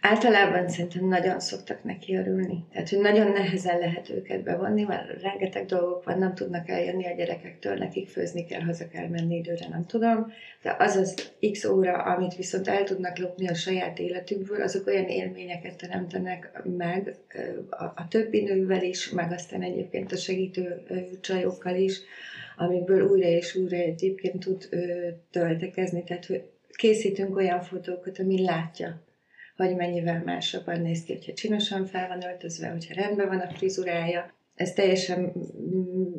[0.00, 2.64] Általában szerintem nagyon szoktak neki örülni.
[2.72, 7.14] Tehát, hogy nagyon nehezen lehet őket bevonni, mert rengeteg dolgok van, nem tudnak eljönni a
[7.14, 10.32] gyerekektől, nekik főzni kell, haza kell menni időre, nem tudom.
[10.62, 15.08] De az az x óra, amit viszont el tudnak lopni a saját életükből, azok olyan
[15.08, 17.14] élményeket teremtenek meg
[17.70, 20.82] a, a többi nővel is, meg aztán egyébként a segítő
[21.20, 22.00] csajokkal is,
[22.60, 24.68] amikből újra és újra egyébként tud
[25.30, 26.04] töltekezni.
[26.04, 26.42] Tehát, hogy
[26.76, 29.02] készítünk olyan fotókat, ami látja
[29.56, 34.34] vagy mennyivel másabban néz ki, hogyha csinosan fel van öltözve, hogyha rendben van a frizurája.
[34.54, 36.12] Ez teljesen mm,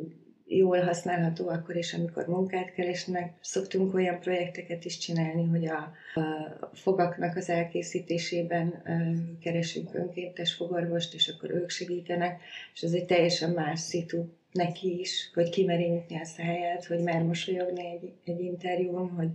[0.46, 3.34] jól használható akkor is, amikor munkát keresnek.
[3.40, 5.92] Szoktunk olyan projekteket is csinálni, hogy a,
[6.60, 8.82] a fogaknak az elkészítésében
[9.40, 12.40] keresünk önkéntes fogorvost, és akkor ők segítenek,
[12.74, 17.22] és ez egy teljesen más szitu neki is, hogy kimeri nyitni a száját, hogy mer
[17.22, 19.28] mosolyogni egy, egy interjún, hogy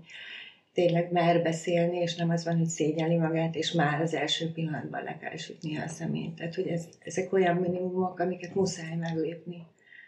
[0.74, 5.03] tényleg mer beszélni, és nem az van, hogy szégyeli magát, és már az első pillanatban
[5.03, 6.36] le kell sütni a szemét.
[6.36, 9.65] Tehát, hogy ez, ezek olyan minimumok, amiket muszáj meglépni.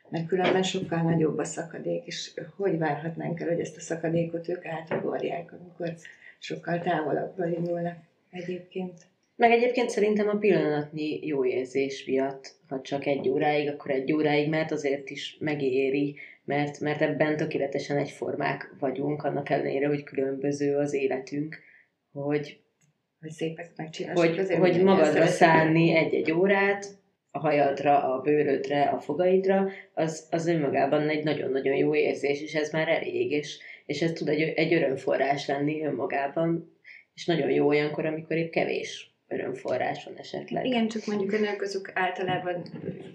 [0.09, 4.65] Mert különben sokkal nagyobb a szakadék, és hogy várhatnánk el, hogy ezt a szakadékot ők
[4.65, 5.95] átugorják, amikor
[6.39, 7.97] sokkal távolabbra indulnak
[8.29, 9.07] egyébként.
[9.39, 14.49] Meg egyébként szerintem a pillanatnyi jó érzés miatt, ha csak egy óráig, akkor egy óráig,
[14.49, 20.93] mert azért is megéri mert, mert ebben tökéletesen egyformák vagyunk, annak ellenére, hogy különböző az
[20.93, 21.57] életünk,
[22.11, 22.59] hogy,
[23.19, 23.71] hogy szépek
[24.13, 26.85] hogy, azért, hogy magadra szállni egy-egy órát,
[27.31, 32.71] a hajadra, a bőrödre, a fogaidra, az, az önmagában egy nagyon-nagyon jó érzés, és ez
[32.71, 36.77] már elég, és, és ez tud egy, egy örömforrás lenni önmagában,
[37.13, 40.65] és nagyon jó olyankor, amikor épp kevés örömforrás van esetleg.
[40.65, 42.63] Igen, csak mondjuk a nők azok általában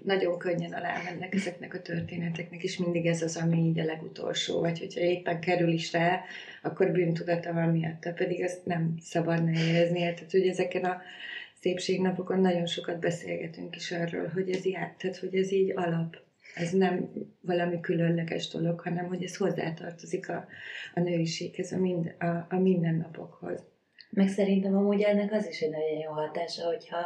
[0.03, 4.59] nagyon könnyen alá mennek ezeknek a történeteknek, és mindig ez az, ami így a legutolsó,
[4.59, 6.21] vagy hogyha éppen kerül is rá,
[6.63, 9.99] akkor bűntudata van miatta, pedig azt nem szabadna érezni.
[9.99, 11.01] Tehát, hogy ezeken a
[11.59, 16.17] szépségnapokon nagyon sokat beszélgetünk is arról, hogy ez, így, tehát, hogy ez így alap.
[16.55, 17.09] Ez nem
[17.41, 20.47] valami különleges dolog, hanem hogy ez hozzátartozik a,
[20.93, 23.63] a nőiséghez, a, mind, a, a mindennapokhoz.
[24.15, 26.97] Meg szerintem amúgy ennek az is egy nagyon jó hatása, hogyha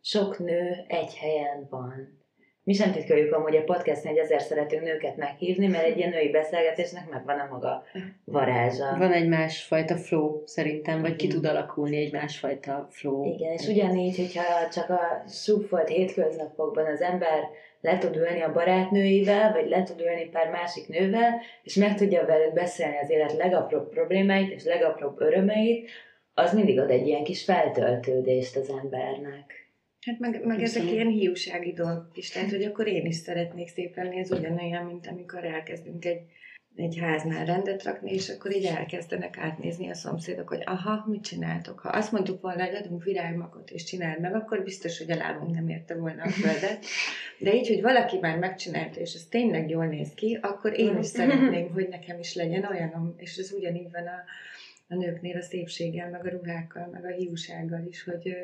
[0.00, 2.20] sok nő egy helyen van.
[2.64, 6.30] Mi sem titkoljuk amúgy a podcastnél, hogy ezért szeretünk nőket meghívni, mert egy ilyen női
[6.30, 7.84] beszélgetésnek megvan a maga
[8.24, 8.96] varázsa.
[8.98, 13.24] Van egy másfajta flow szerintem, vagy ki tud alakulni egy másfajta flow.
[13.24, 17.40] Igen, és ugyanígy, hogyha csak a súfolt hétköznapokban az ember
[17.80, 22.26] le tud ülni a barátnőivel, vagy le tud ülni pár másik nővel, és meg tudja
[22.26, 25.90] velük beszélni az élet legapróbb problémáit és legapróbb örömeit,
[26.34, 29.62] az mindig ad egy ilyen kis feltöltődést az embernek.
[30.06, 33.96] Hát meg, meg ezek ilyen hiúsági dolgok is, tehát hogy akkor én is szeretnék szép
[33.96, 36.20] lenni, ez ugyanolyan, mint amikor elkezdünk egy,
[36.76, 41.80] egy háznál rendet rakni, és akkor így elkezdenek átnézni a szomszédok, hogy aha, mit csináltok?
[41.80, 45.54] Ha azt mondtuk volna, hogy adunk virágmakot és csináld meg, akkor biztos, hogy a lábunk
[45.54, 46.84] nem érte volna a földet.
[47.38, 51.06] De így, hogy valaki már megcsinálta, és ez tényleg jól néz ki, akkor én is
[51.06, 54.24] szeretném, hogy nekem is legyen olyanom, és ez ugyanígy van a,
[54.92, 58.36] a nőknél a szépséggel, meg a ruhákkal, meg a hiúsággal is, hogy,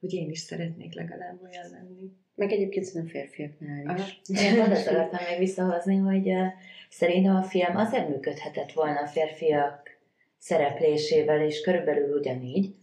[0.00, 2.10] hogy én is szeretnék legalább olyan lenni.
[2.34, 4.20] Meg egyébként szerintem férfiaknál is.
[4.42, 6.46] Én pont ezt akartam még visszahozni, hogy uh,
[6.90, 10.00] szerintem a film azért működhetett volna a férfiak
[10.38, 12.74] szereplésével, és körülbelül ugyanígy,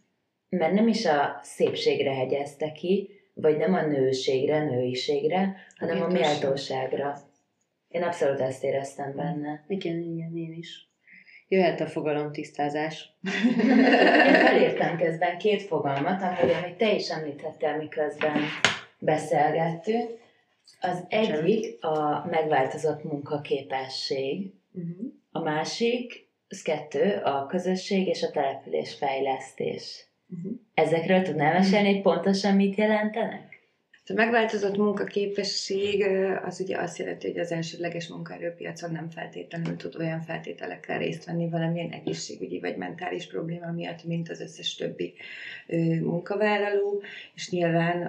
[0.50, 7.18] mert nem is a szépségre hegyezte ki, vagy nem a nőségre, nőiségre, hanem a méltóságra.
[7.88, 9.66] Én abszolút ezt éreztem benne.
[9.68, 10.89] Igen, igen, én is.
[11.52, 13.14] Jöhet a fogalomtisztázás.
[14.26, 18.38] Én felírtam közben két fogalmat, amit te is említettél, miközben
[19.00, 20.10] beszélgettünk.
[20.80, 24.54] Az egyik a megváltozott munkaképesség,
[25.32, 30.06] a másik, az kettő, a közösség és a település fejlesztés.
[30.30, 30.52] Uh-huh.
[30.74, 33.49] Ezekről tudnál mesélni, hogy pontosan mit jelentenek?
[34.10, 36.06] A megváltozott munkaképesség
[36.44, 41.50] az ugye azt jelenti, hogy az elsődleges munkaerőpiacon nem feltétlenül tud olyan feltételekkel részt venni
[41.50, 45.14] valamilyen egészségügyi vagy mentális probléma miatt, mint az összes többi
[46.02, 47.02] munkavállaló,
[47.36, 48.02] és nyilván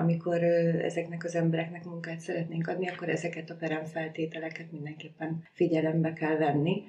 [0.00, 0.42] amikor
[0.82, 6.82] ezeknek az embereknek munkát szeretnénk adni, akkor ezeket a peremfeltételeket mindenképpen figyelembe kell venni.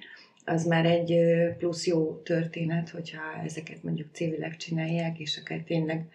[0.46, 1.20] Az már egy
[1.58, 6.06] plusz jó történet, hogyha ezeket mondjuk civilek csinálják, és akár tényleg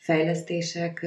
[0.00, 1.04] fejlesztések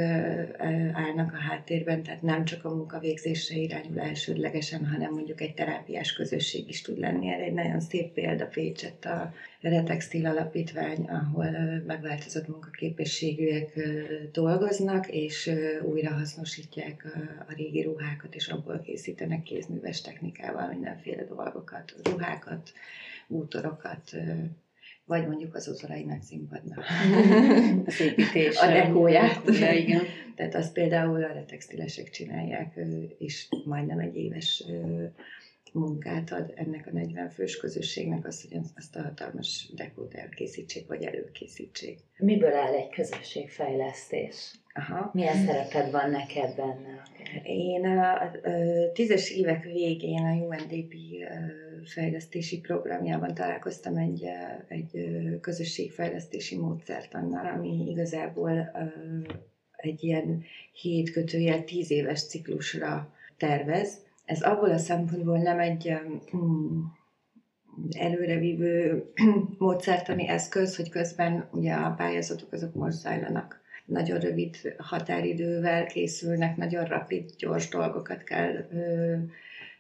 [0.94, 6.70] állnak a háttérben, tehát nem csak a munkavégzésre irányul elsődlegesen, hanem mondjuk egy terápiás közösség
[6.70, 7.32] is tud lenni.
[7.32, 11.50] Erre egy nagyon szép példa Pécsett a Retextil Alapítvány, ahol
[11.88, 13.80] megváltozott munkaképességűek
[14.32, 17.06] dolgoznak, és újra hasznosítják
[17.48, 22.72] a régi ruhákat, és abból készítenek kézműves technikával mindenféle dolgokat, ruhákat,
[23.28, 24.16] útorokat,
[25.06, 26.84] vagy mondjuk az Ozorai Nagyszínpadnak.
[27.86, 28.58] az építés.
[28.58, 29.42] A dekóját.
[29.60, 30.02] Ja, igen.
[30.36, 32.80] Tehát azt például a textilesek csinálják,
[33.18, 34.64] és majdnem egy éves
[35.74, 41.04] munkát ad ennek a 40 fős közösségnek az, hogy azt a hatalmas dekót elkészítsék, vagy
[41.04, 42.00] előkészítsék.
[42.18, 44.54] Miből áll egy közösségfejlesztés?
[44.74, 45.10] Aha.
[45.14, 47.02] Milyen szereped van neked benne?
[47.44, 50.94] Én a, a, a tízes évek végén a UNDP
[51.86, 54.26] fejlesztési programjában találkoztam egy,
[54.68, 54.92] egy
[55.42, 58.72] közösségfejlesztési módszertannal, ami igazából
[59.76, 64.02] egy ilyen hét kötőjel tíz éves ciklusra tervez.
[64.26, 65.94] Ez abból a szempontból nem egy
[66.30, 66.94] hmm,
[67.92, 69.04] előrevívő
[69.58, 73.62] módszertani eszköz, hogy közben ugye a pályázatok azok most zajlanak.
[73.86, 79.16] Nagyon rövid határidővel készülnek, nagyon rapid, gyors dolgokat kell ö,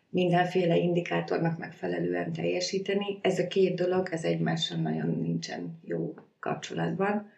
[0.10, 3.20] mindenféle indikátornak megfelelően teljesíteni.
[3.22, 7.32] Ez a két dolog, ez egymással nagyon nincsen jó kapcsolatban.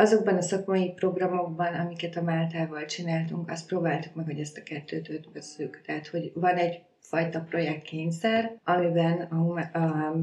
[0.00, 5.08] Azokban a szakmai programokban, amiket a Máltával csináltunk, azt próbáltuk meg, hogy ezt a kettőt
[5.08, 5.80] ötvözzük.
[5.86, 10.14] Tehát, hogy van egy fajta projektkényszer, amiben a, a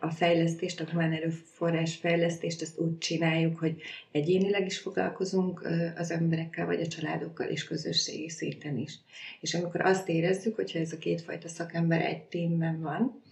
[0.00, 6.66] a fejlesztést, a humán erőforrás fejlesztést, ezt úgy csináljuk, hogy egyénileg is foglalkozunk az emberekkel,
[6.66, 8.98] vagy a családokkal, és közösségi szinten is.
[9.40, 13.22] És amikor azt érezzük, hogyha ez a kétfajta szakember egy témben van,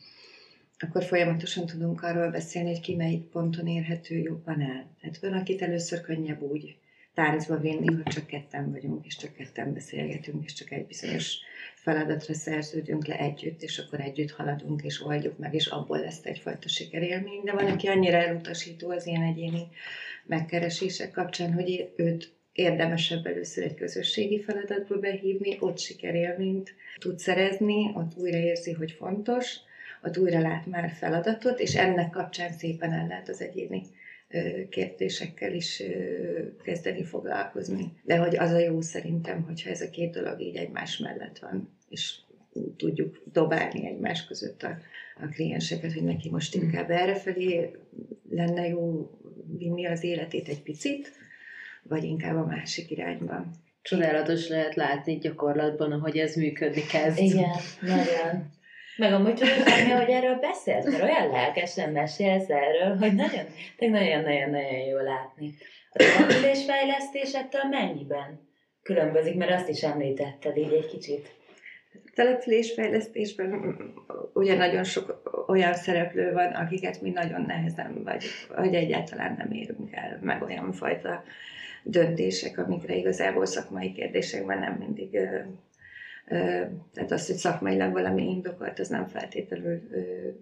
[0.78, 4.96] akkor folyamatosan tudunk arról beszélni, hogy ki melyik ponton érhető jobban el.
[5.00, 6.76] Tehát van, akit először könnyebb úgy
[7.14, 11.36] táncba vinni, hogy csak ketten vagyunk, és csak ketten beszélgetünk, és csak egy bizonyos
[11.74, 16.68] feladatra szerződünk le együtt, és akkor együtt haladunk, és oldjuk meg, és abból lesz egyfajta
[16.68, 17.40] sikerélmény.
[17.44, 19.68] De van, aki annyira elutasító az ilyen egyéni
[20.24, 28.16] megkeresések kapcsán, hogy őt érdemesebb először egy közösségi feladatba behívni, ott sikerélményt tud szerezni, ott
[28.16, 29.56] újra érzi, hogy fontos,
[30.02, 33.82] ott újra lát már feladatot, és ennek kapcsán szépen el lehet az egyéni
[34.68, 35.82] kérdésekkel is
[36.62, 37.92] kezdeni foglalkozni.
[38.02, 41.68] De hogy az a jó szerintem, hogyha ez a két dolog így egymás mellett van,
[41.88, 42.14] és
[42.76, 44.78] tudjuk dobálni egymás között a,
[45.22, 47.70] a klienseket, hogy neki most inkább errefelé
[48.30, 49.10] lenne jó
[49.58, 51.12] vinni az életét egy picit,
[51.82, 53.50] vagy inkább a másik irányban.
[53.82, 57.18] Csodálatos lehet látni gyakorlatban, ahogy ez működni kezd.
[57.18, 58.54] Igen, nagyon.
[58.96, 59.68] Meg amúgy tudod
[59.98, 63.44] hogy erről beszélsz, mert olyan lelkesen mesélsz erről, hogy nagyon,
[63.78, 65.54] nagyon-nagyon-nagyon jó látni.
[65.92, 68.40] A településfejlesztésettől mennyiben
[68.82, 71.34] különbözik, mert azt is említetted így egy kicsit.
[72.14, 73.76] Településfejlesztésben
[74.32, 78.24] ugye nagyon sok olyan szereplő van, akiket mi nagyon nehezen vagy,
[78.56, 81.22] vagy egyáltalán nem érünk el, meg olyan fajta
[81.82, 85.18] döntések, amikre igazából szakmai kérdésekben nem mindig
[86.92, 89.80] tehát az, hogy szakmailag valami indokolt, az nem feltétlenül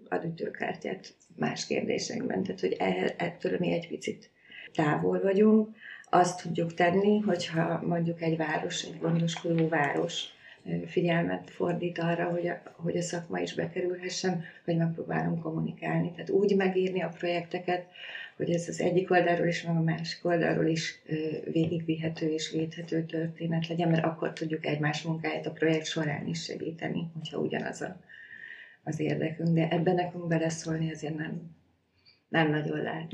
[0.09, 2.43] ad ütőkártyát más kérdésekben.
[2.43, 4.29] Tehát, hogy e, ettől mi egy picit
[4.73, 5.75] távol vagyunk.
[6.09, 10.33] Azt tudjuk tenni, hogyha mondjuk egy város, egy gondoskodó város
[10.85, 16.11] figyelmet fordít arra, hogy a, hogy a szakma is bekerülhessen, hogy megpróbálunk kommunikálni.
[16.11, 17.85] Tehát úgy megírni a projekteket,
[18.37, 21.01] hogy ez az egyik oldalról meg a másik oldalról is
[21.51, 27.07] végigvihető és védhető történet legyen, mert akkor tudjuk egymás munkáját a projekt során is segíteni,
[27.13, 27.99] hogyha ugyanaz a,
[28.83, 29.49] az érdekünk.
[29.49, 31.41] De ebben nekünk beleszólni azért nem,
[32.27, 33.11] nem nagyon lehet.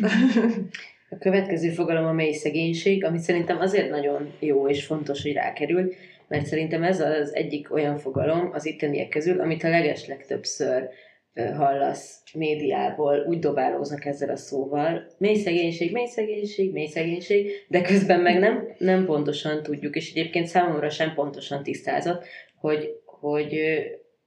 [1.09, 5.93] A következő fogalom a mély szegénység, amit szerintem azért nagyon jó és fontos, hogy rákerül,
[6.28, 10.89] mert szerintem ez az egyik olyan fogalom az itteniek közül, amit a legeslegtöbbször
[11.36, 15.07] hallasz médiából, úgy dobálóznak ezzel a szóval.
[15.17, 20.47] Mély szegénység, mély szegénység, mély szegénység, de közben meg nem, nem pontosan tudjuk, és egyébként
[20.47, 22.25] számomra sem pontosan tisztázott,
[22.55, 23.59] hogy, hogy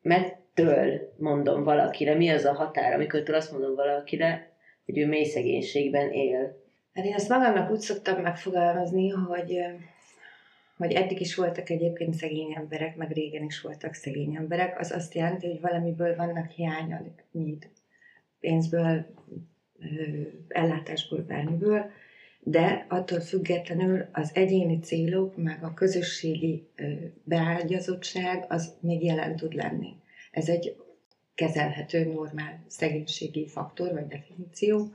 [0.03, 4.53] mettől mondom valakire, mi az a határ, amikor azt mondom valakire,
[4.85, 6.63] hogy ő mély szegénységben él.
[6.95, 9.59] Hát én ezt magamnak úgy szoktam megfogalmazni, hogy,
[10.77, 15.15] hogy eddig is voltak egyébként szegény emberek, meg régen is voltak szegény emberek, az azt
[15.15, 17.11] jelenti, hogy valamiből vannak hiányod,
[18.41, 19.07] pénzből,
[20.49, 21.91] ellátásból, bármiből,
[22.41, 26.69] de attól függetlenül az egyéni célok, meg a közösségi
[27.25, 29.97] beágyazottság az még jelen tud lenni.
[30.31, 30.77] Ez egy
[31.35, 34.91] kezelhető, normál szegénységi faktor, vagy definíció.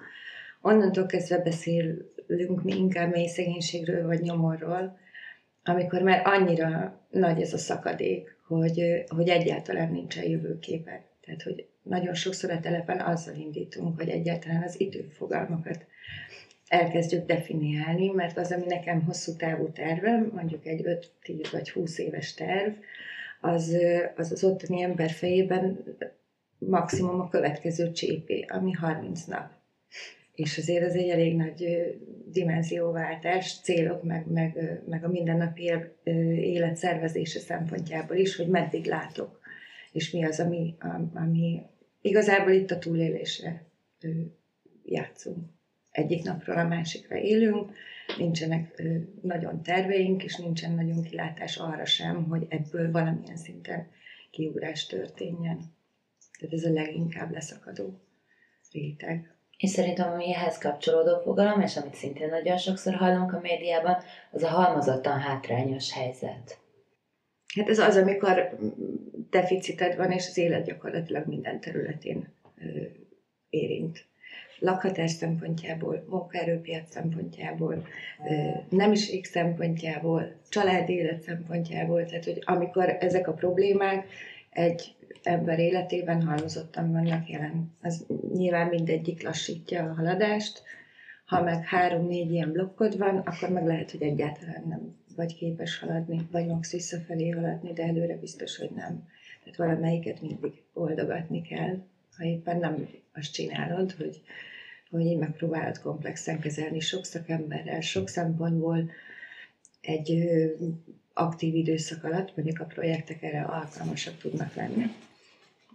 [0.61, 4.97] Onnantól kezdve beszélünk mi inkább mély szegénységről, vagy nyomorról,
[5.63, 11.03] amikor már annyira nagy ez a szakadék, hogy, hogy egyáltalán nincsen jövőképe.
[11.21, 15.85] Tehát, hogy nagyon sokszor a telepen azzal indítunk, hogy egyáltalán az időfogalmakat
[16.67, 20.81] elkezdjük definiálni, mert az, ami nekem hosszú távú tervem, mondjuk egy
[21.25, 22.73] 5-10 vagy 20 éves terv,
[23.41, 23.77] az
[24.15, 25.83] az, az ottani ember fejében
[26.57, 29.49] maximum a következő csépé, ami 30 nap.
[30.39, 31.65] És azért ez egy elég nagy
[32.25, 35.71] dimenzióváltás, célok, meg, meg, meg a mindennapi
[36.35, 39.39] élet szervezése szempontjából is, hogy meddig látok,
[39.91, 40.75] és mi az, ami,
[41.13, 41.61] ami
[42.01, 43.65] igazából itt a túlélésre
[44.85, 45.49] játszunk.
[45.91, 47.71] Egyik napról a másikra élünk,
[48.17, 48.83] nincsenek
[49.21, 53.87] nagyon terveink, és nincsen nagyon kilátás arra sem, hogy ebből valamilyen szinten
[54.31, 55.59] kiugrás történjen.
[56.39, 57.99] Tehát ez a leginkább leszakadó
[58.71, 59.33] réteg.
[59.59, 63.97] És szerintem, ami ehhez kapcsolódó fogalom, és amit szintén nagyon sokszor hallunk a médiában,
[64.31, 66.57] az a halmozottan hátrányos helyzet.
[67.55, 68.57] Hát ez az, amikor
[69.29, 72.33] deficited van, és az élet gyakorlatilag minden területén
[73.49, 74.05] érint.
[74.59, 77.87] Lakhatás szempontjából, munkaerőpiac szempontjából,
[78.69, 84.07] nem is ég szempontjából, családi élet szempontjából, tehát hogy amikor ezek a problémák
[84.49, 87.71] egy ember életében halmozottan vannak jelen.
[87.81, 90.63] Az nyilván mindegyik lassítja a haladást,
[91.25, 96.27] ha meg három-négy ilyen blokkod van, akkor meg lehet, hogy egyáltalán nem vagy képes haladni,
[96.31, 99.07] vagy max visszafelé haladni, de előre biztos, hogy nem.
[99.43, 101.77] Tehát valamelyiket mindig oldogatni kell,
[102.17, 104.21] ha éppen nem azt csinálod, hogy,
[104.89, 108.89] hogy így megpróbálod komplexen kezelni sok szakemberrel, sok szempontból
[109.81, 110.23] egy
[111.13, 114.85] aktív időszak alatt, mondjuk a projektek erre alkalmasak tudnak lenni.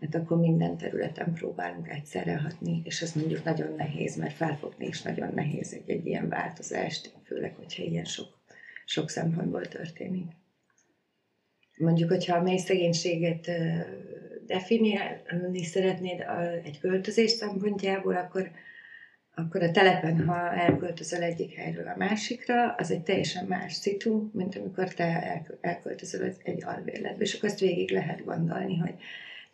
[0.05, 5.03] Mert akkor minden területen próbálunk egyszerre hatni, és ez mondjuk nagyon nehéz, mert felfogni is
[5.03, 8.39] nagyon nehéz egy, egy ilyen változást, főleg, hogyha ilyen sok,
[8.85, 10.27] sok szempontból történik.
[11.77, 13.51] Mondjuk, hogyha a mély szegénységet
[14.47, 16.25] definiálni szeretnéd
[16.65, 18.51] egy költözés szempontjából, akkor
[19.35, 24.57] akkor a telepen, ha elköltözöl egyik helyről a másikra, az egy teljesen más szitu, mint
[24.57, 28.95] amikor te elköltözöl egy albérletbe, és akkor azt végig lehet gondolni, hogy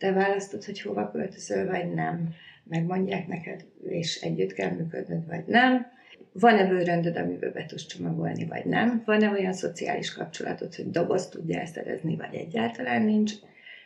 [0.01, 2.35] te választod, hogy hova költözöl, vagy nem,
[2.65, 5.87] megmondják neked, és együtt kell működnöd, vagy nem.
[6.33, 9.03] Van-e bőröndöd, amiből be tudsz csomagolni, vagy nem?
[9.05, 13.33] Van-e olyan szociális kapcsolatod, hogy dobozt tudjál szerezni, vagy egyáltalán nincs?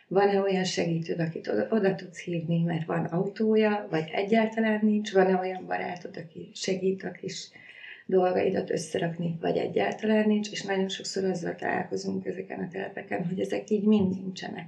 [0.07, 5.13] Van-e olyan segítőd, akit oda, oda tudsz hívni, mert van autója, vagy egyáltalán nincs?
[5.13, 7.49] Van-e olyan barátod, aki segít a kis
[8.05, 10.51] dolgaidat összerakni, vagy egyáltalán nincs?
[10.51, 14.67] És nagyon sokszor azzal találkozunk ezeken a telepeken, hogy ezek így mind nincsenek.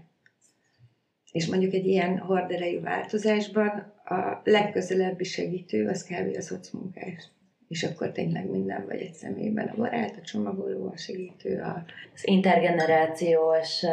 [1.37, 6.37] És mondjuk egy ilyen horderejű változásban a legközelebbi segítő az kb.
[6.37, 7.29] az ott munkás.
[7.67, 9.67] És akkor tényleg minden vagy egy személyben.
[9.67, 11.83] A barát, a csomagoló, a segítő, a...
[12.13, 13.83] Az intergenerációs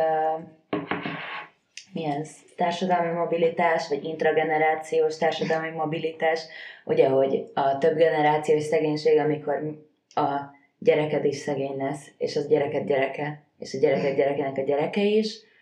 [1.92, 2.30] mi ez?
[2.56, 6.46] Társadalmi mobilitás, vagy intragenerációs társadalmi mobilitás,
[6.84, 9.84] ugye, hogy a több generációs szegénység, amikor
[10.14, 10.30] a
[10.78, 15.52] gyereked is szegény lesz, és az gyereket gyereke, és a gyereket gyerekenek a gyereke is,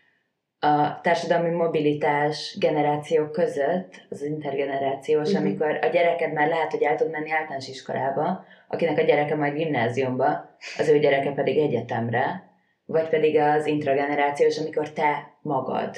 [0.64, 5.44] a társadalmi mobilitás generációk között, az intergenerációs, uh-huh.
[5.44, 9.54] amikor a gyereked már lehet, hogy el tud menni általános iskolába, akinek a gyereke majd
[9.54, 12.50] gimnáziumba, az ő gyereke pedig egyetemre,
[12.84, 15.96] vagy pedig az intragenerációs, amikor te magad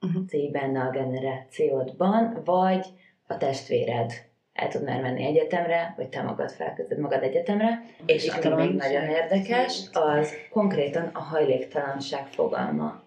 [0.00, 0.50] uh-huh.
[0.50, 2.86] benne a generációdban, vagy
[3.26, 4.12] a testvéred
[4.52, 9.08] el tud már menni egyetemre, vagy te magad felkezded magad egyetemre, és ami még nagyon
[9.08, 13.01] érdekes, az konkrétan a hajléktalanság fogalma.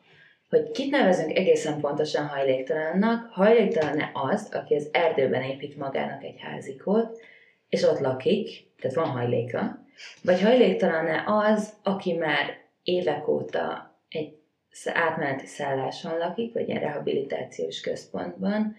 [0.55, 7.19] Hogy kit nevezünk egészen pontosan hajléktalannak, hajléktalan-e az, aki az erdőben épít magának egy házikot,
[7.69, 9.85] és ott lakik, tehát van hajléka,
[10.23, 14.33] vagy hajléktalan-e az, aki már évek óta egy
[14.93, 18.75] átmeneti szálláson lakik, vagy egy rehabilitációs központban,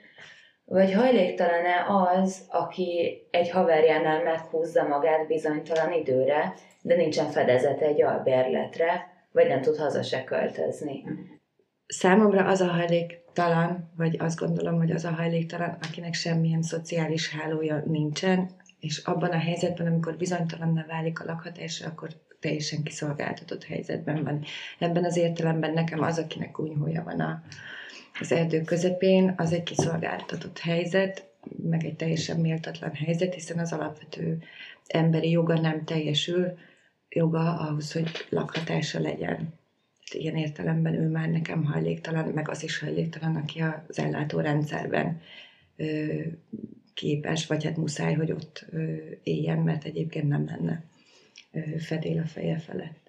[0.64, 9.10] vagy hajléktalan-e az, aki egy haverjánál meghúzza magát bizonytalan időre, de nincsen fedezete egy albérletre,
[9.32, 11.04] vagy nem tud haza se költözni.
[11.86, 17.82] Számomra az a hajléktalan, vagy azt gondolom, hogy az a hajléktalan, akinek semmilyen szociális hálója
[17.86, 22.08] nincsen, és abban a helyzetben, amikor bizonytalanná válik a lakhatása, akkor
[22.40, 24.44] teljesen kiszolgáltatott helyzetben van.
[24.78, 27.42] Ebben az értelemben nekem az, akinek kunyhója van a,
[28.20, 31.28] az erdő közepén, az egy kiszolgáltatott helyzet,
[31.62, 34.42] meg egy teljesen méltatlan helyzet, hiszen az alapvető
[34.86, 36.58] emberi joga nem teljesül,
[37.08, 39.54] joga ahhoz, hogy lakhatása legyen.
[40.12, 45.20] Ilyen értelemben ő már nekem hajléktalan, meg az is hajléktalan, aki az ellátórendszerben
[46.94, 48.66] képes, vagy hát muszáj, hogy ott
[49.22, 50.82] éljen, mert egyébként nem lenne
[51.78, 53.06] fedél a feje felett.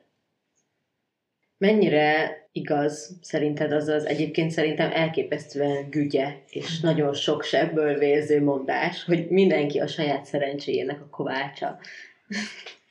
[1.58, 9.04] Mennyire igaz szerinted az az egyébként szerintem elképesztően gügye és nagyon sok sebből vérző mondás,
[9.04, 11.80] hogy mindenki a saját szerencséjének a kovácsa?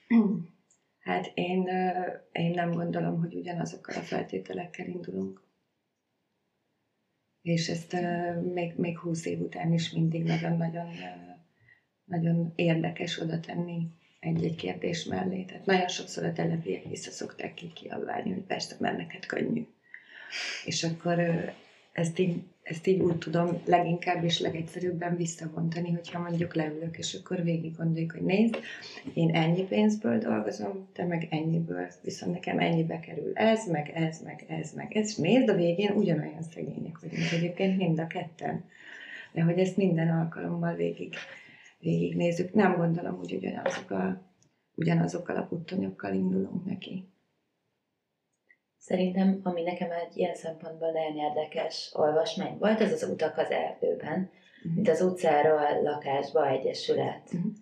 [1.07, 1.68] Hát én,
[2.32, 5.42] én nem gondolom, hogy ugyanazokkal a feltételekkel indulunk.
[7.42, 7.96] És ezt
[8.52, 10.88] még, még húsz év után is mindig nagyon-nagyon
[12.04, 13.88] nagyon érdekes oda tenni
[14.20, 15.42] egy-egy kérdés mellé.
[15.44, 19.66] Tehát nagyon sokszor a telepiek vissza szokták ki kiabálni, hogy persze, mert neked könnyű.
[20.64, 21.20] És akkor
[21.92, 27.42] ezt így, ezt így úgy tudom leginkább és legegyszerűbben visszavontani, hogyha mondjuk leülök, és akkor
[27.42, 28.56] végig gondoljuk, hogy nézd,
[29.14, 34.44] én ennyi pénzből dolgozom, te meg ennyiből, viszont nekem ennyibe kerül ez, meg ez, meg
[34.48, 38.64] ez, meg ez, és nézd, a végén ugyanolyan szegények vagyunk egyébként mind a ketten.
[39.32, 41.14] De hogy ezt minden alkalommal végig,
[41.78, 44.22] végig nézzük, nem gondolom, hogy ugyanazok a,
[44.74, 47.04] ugyanazokkal a puttonyokkal indulunk neki.
[48.87, 54.30] Szerintem, ami nekem egy ilyen szempontból nagyon érdekes olvasmány volt, ez az utak az erdőben,
[54.59, 54.74] uh-huh.
[54.74, 57.53] mint az utcáról lakásba egyesület uh-huh.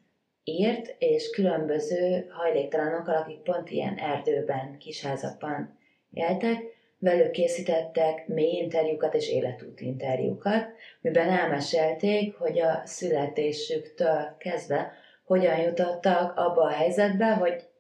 [0.44, 5.78] írt, és különböző hajléktalanokkal, akik pont ilyen erdőben, kisházakban
[6.10, 6.62] éltek,
[6.98, 10.66] velük készítettek mély interjúkat és életút interjúkat,
[11.00, 14.92] miben elmesélték, hogy a születésüktől kezdve
[15.24, 17.72] hogyan jutottak abba a helyzetbe, hogy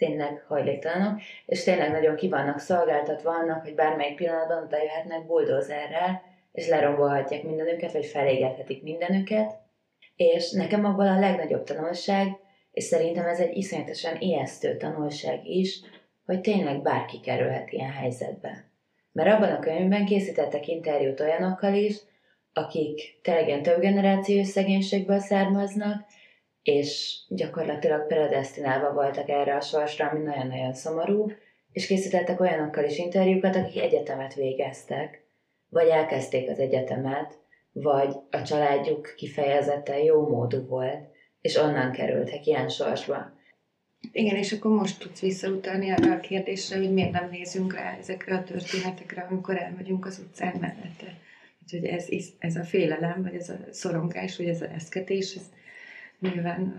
[0.00, 6.22] tényleg hajléktalanok, és tényleg nagyon ki vannak szolgáltatva annak, hogy bármelyik pillanatban oda jöhetnek buldózerrel,
[6.52, 9.58] és lerombolhatják mindenüket, vagy felégethetik mindenüket.
[10.16, 12.28] És nekem abban a legnagyobb tanulság,
[12.72, 15.80] és szerintem ez egy iszonyatosan ijesztő tanulság is,
[16.26, 18.64] hogy tényleg bárki kerülhet ilyen helyzetbe.
[19.12, 21.96] Mert abban a könyvben készítettek interjút olyanokkal is,
[22.52, 26.04] akik tényleg több generációs szegénységből származnak,
[26.62, 31.32] és gyakorlatilag predestinálva voltak erre a sorsra, ami nagyon-nagyon szomorú,
[31.72, 35.24] és készítettek olyanokkal is interjúkat, akik egyetemet végeztek,
[35.68, 37.38] vagy elkezdték az egyetemet,
[37.72, 41.08] vagy a családjuk kifejezetten jó módú volt,
[41.40, 43.38] és onnan kerültek ilyen sorsba.
[44.12, 48.36] Igen, és akkor most tudsz visszautalni arra a kérdésre, hogy miért nem nézünk rá ezekre
[48.36, 51.18] a történetekre, amikor elmegyünk az utcán mellette.
[51.62, 52.06] Úgyhogy ez,
[52.38, 55.42] ez a félelem, vagy ez a szorongás, vagy ez a eszketés, ez
[56.20, 56.74] nyilván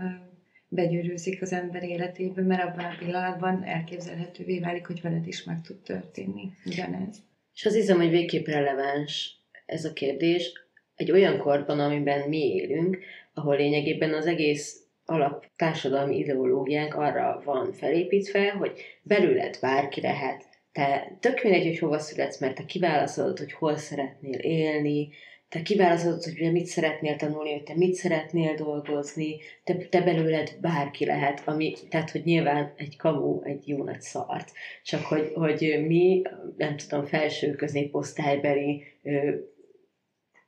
[0.68, 5.78] begyűrűzik az ember életében, mert abban a pillanatban elképzelhetővé válik, hogy veled is meg tud
[5.78, 7.18] történni ugyanez.
[7.54, 9.36] És az hiszem, hogy végképp releváns
[9.66, 10.52] ez a kérdés
[10.96, 12.98] egy olyan korban, amiben mi élünk,
[13.34, 20.50] ahol lényegében az egész alap társadalmi ideológiánk arra van felépítve, hogy belőled bárki lehet.
[20.72, 25.10] Te tök mindegy, hogy hova születsz, mert te kiválaszolod, hogy hol szeretnél élni,
[25.52, 31.06] te kiválasztod, hogy mit szeretnél tanulni, hogy te mit szeretnél dolgozni, te, te belőled bárki
[31.06, 34.52] lehet, ami, tehát, hogy nyilván egy kamu, egy jó nagy szart.
[34.84, 36.22] Csak hogy, hogy mi,
[36.58, 38.84] nem tudom, felső középosztálybeli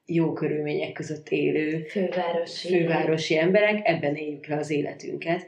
[0.06, 5.46] jó körülmények között élő fővárosi, fővárosi emberek, ebben éljük le az életünket.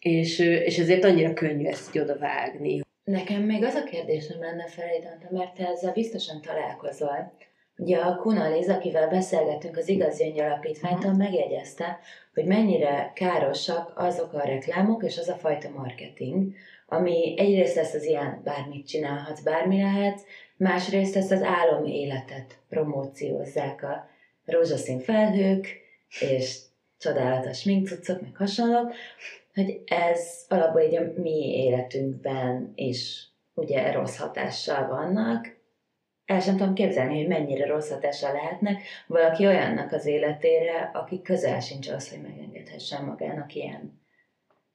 [0.00, 2.80] És, és ezért annyira könnyű ezt így odavágni.
[3.04, 4.98] Nekem még az a kérdésem lenne felé,
[5.30, 7.32] mert te ezzel biztosan találkozol,
[7.82, 11.98] Ugye a Kuna Liz, akivel beszélgettünk az Igazi Alapítványtól, megjegyezte,
[12.34, 16.52] hogy mennyire károsak azok a reklámok és az a fajta marketing,
[16.86, 20.20] ami egyrészt lesz az ilyen bármit csinálhatsz, bármi lehet,
[20.56, 24.08] másrészt ezt az álom életet promóciózzák a
[24.44, 25.66] rózsaszín felhők,
[26.20, 26.58] és
[26.98, 28.92] csodálatos sminkcuccok, meg hasonlók,
[29.54, 35.60] hogy ez alapból így a mi életünkben is ugye rossz hatással vannak,
[36.24, 41.60] el sem tudom képzelni, hogy mennyire rossz hatása lehetnek valaki olyannak az életére, aki közel
[41.60, 44.00] sincs az, hogy megengedhessen magának ilyen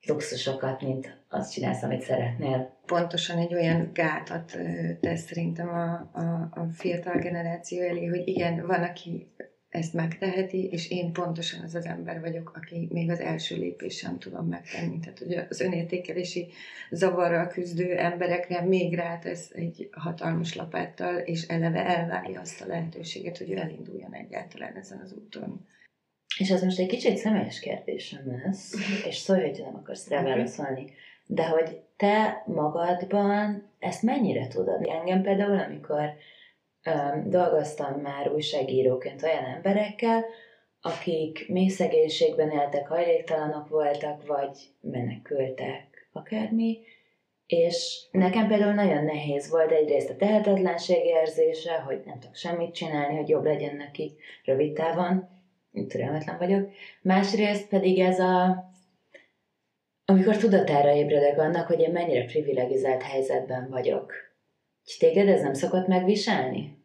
[0.07, 2.77] luxusokat, mint azt csinálsz, amit szeretnél.
[2.85, 4.57] Pontosan egy olyan gátat
[4.99, 9.31] tesz szerintem a, a, a fiatal generáció elé, hogy igen, van, aki
[9.77, 14.19] ezt megteheti, és én pontosan az az ember vagyok, aki még az első lépés sem
[14.19, 14.99] tudom megtenni.
[14.99, 16.47] Tehát, hogy az önértékelési
[16.91, 23.51] zavarral küzdő emberekre még rátesz egy hatalmas lapáttal, és eleve elvárja azt a lehetőséget, hogy
[23.51, 25.67] ő elinduljon egyáltalán ezen az úton.
[26.37, 28.73] És ez most egy kicsit személyes kérdésem lesz,
[29.05, 30.85] és szólj, hogy nem akarsz rá válaszolni.
[31.25, 34.85] De hogy te magadban ezt mennyire tudod?
[34.87, 36.13] Engem például, amikor
[37.25, 40.25] dolgoztam már újságíróként olyan emberekkel,
[40.81, 46.79] akik mély szegénységben éltek, hajléktalanok voltak, vagy menekültek, akármi,
[47.47, 53.15] és nekem például nagyon nehéz volt egyrészt a tehetetlenség érzése, hogy nem tudok semmit csinálni,
[53.15, 54.15] hogy jobb legyen neki
[54.45, 55.29] rövid távon,
[55.87, 56.69] türelmetlen vagyok.
[57.01, 58.65] Másrészt pedig ez a,
[60.05, 64.13] amikor tudatára ébredek annak, hogy én mennyire privilegizált helyzetben vagyok.
[64.85, 66.76] És téged ez nem szokott megviselni?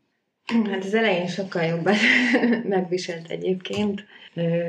[0.70, 1.94] Hát az elején sokkal jobban
[2.68, 4.04] megviselt egyébként.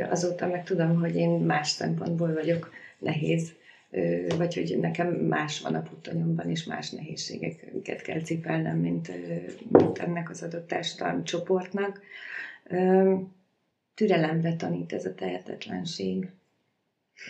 [0.09, 3.53] Azóta meg tudom, hogy én más szempontból vagyok nehéz,
[4.37, 9.11] vagy hogy nekem más van a puttonyomban, és más nehézségeket kell cipelnem, mint,
[9.69, 12.01] mint ennek az adott társadalmi csoportnak.
[13.93, 16.29] Türelemre tanít ez a tehetetlenség.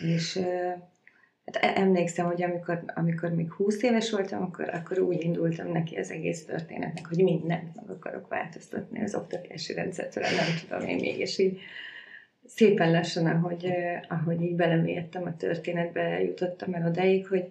[0.02, 0.40] És
[1.44, 5.96] Hát e- emlékszem, hogy amikor, amikor még 20 éves voltam, akkor, akkor úgy indultam neki
[5.96, 11.18] az egész történetnek, hogy mindent meg akarok változtatni az oktatási rendszertől, nem tudom én még,
[11.18, 11.58] és így
[12.46, 13.72] szépen lassan, ahogy,
[14.08, 17.44] ahogy így belemélyedtem a történetbe, jutottam el odáig, hogy,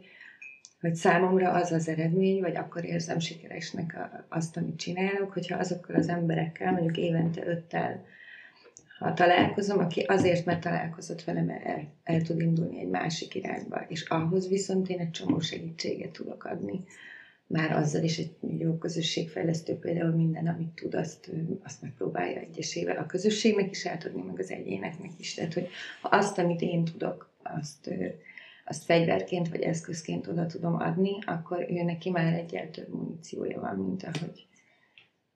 [0.81, 6.09] hogy számomra az az eredmény, vagy akkor érzem sikeresnek azt, amit csinálok, hogyha azokkal az
[6.09, 8.03] emberekkel, mondjuk évente öttel
[8.99, 14.01] ha találkozom, aki azért, mert találkozott velem, el, el tud indulni egy másik irányba, és
[14.01, 16.83] ahhoz viszont én egy csomó segítséget tudok adni.
[17.47, 21.31] Már azzal is egy jó közösségfejlesztő például minden, amit tud, azt,
[21.63, 25.33] azt megpróbálja egyesével a közösségnek is átadni, meg az egyéneknek is.
[25.33, 25.67] Tehát, hogy
[26.01, 27.89] ha azt, amit én tudok, azt,
[28.65, 33.75] azt fegyverként vagy eszközként oda tudom adni, akkor ő neki már egyel több muníciója van,
[33.75, 34.47] mint ahogy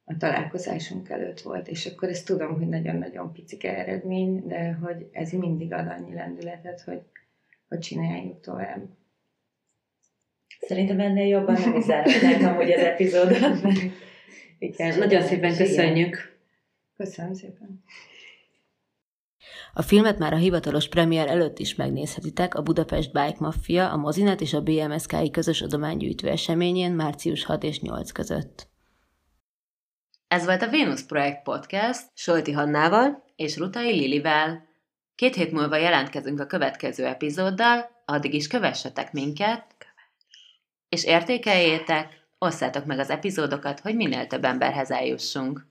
[0.09, 5.31] a találkozásunk előtt volt, és akkor ezt tudom, hogy nagyon-nagyon picike eredmény, de hogy ez
[5.31, 7.01] mindig ad annyi lendületet, hogy,
[7.67, 8.83] hogy csináljuk tovább.
[10.59, 13.39] Szerintem ennél jobban nem is zárhatnánk amúgy az epizódot.
[14.59, 16.39] Igen, nagyon szépen köszönjük.
[16.97, 17.83] Köszönöm szépen.
[19.73, 24.41] A filmet már a hivatalos premier előtt is megnézhetitek a Budapest Bike Mafia, a Mozinet
[24.41, 28.75] és a BMSK-i közös adománygyűjtő eseményén március 6 és 8 között.
[30.27, 34.67] Ez volt a Venus Projekt Podcast Solti Hannával és Rutai Lilivel.
[35.15, 39.65] Két hét múlva jelentkezünk a következő epizóddal, addig is kövessetek minket,
[40.89, 45.65] és értékeljétek, osszátok meg az epizódokat, hogy minél több emberhez eljussunk.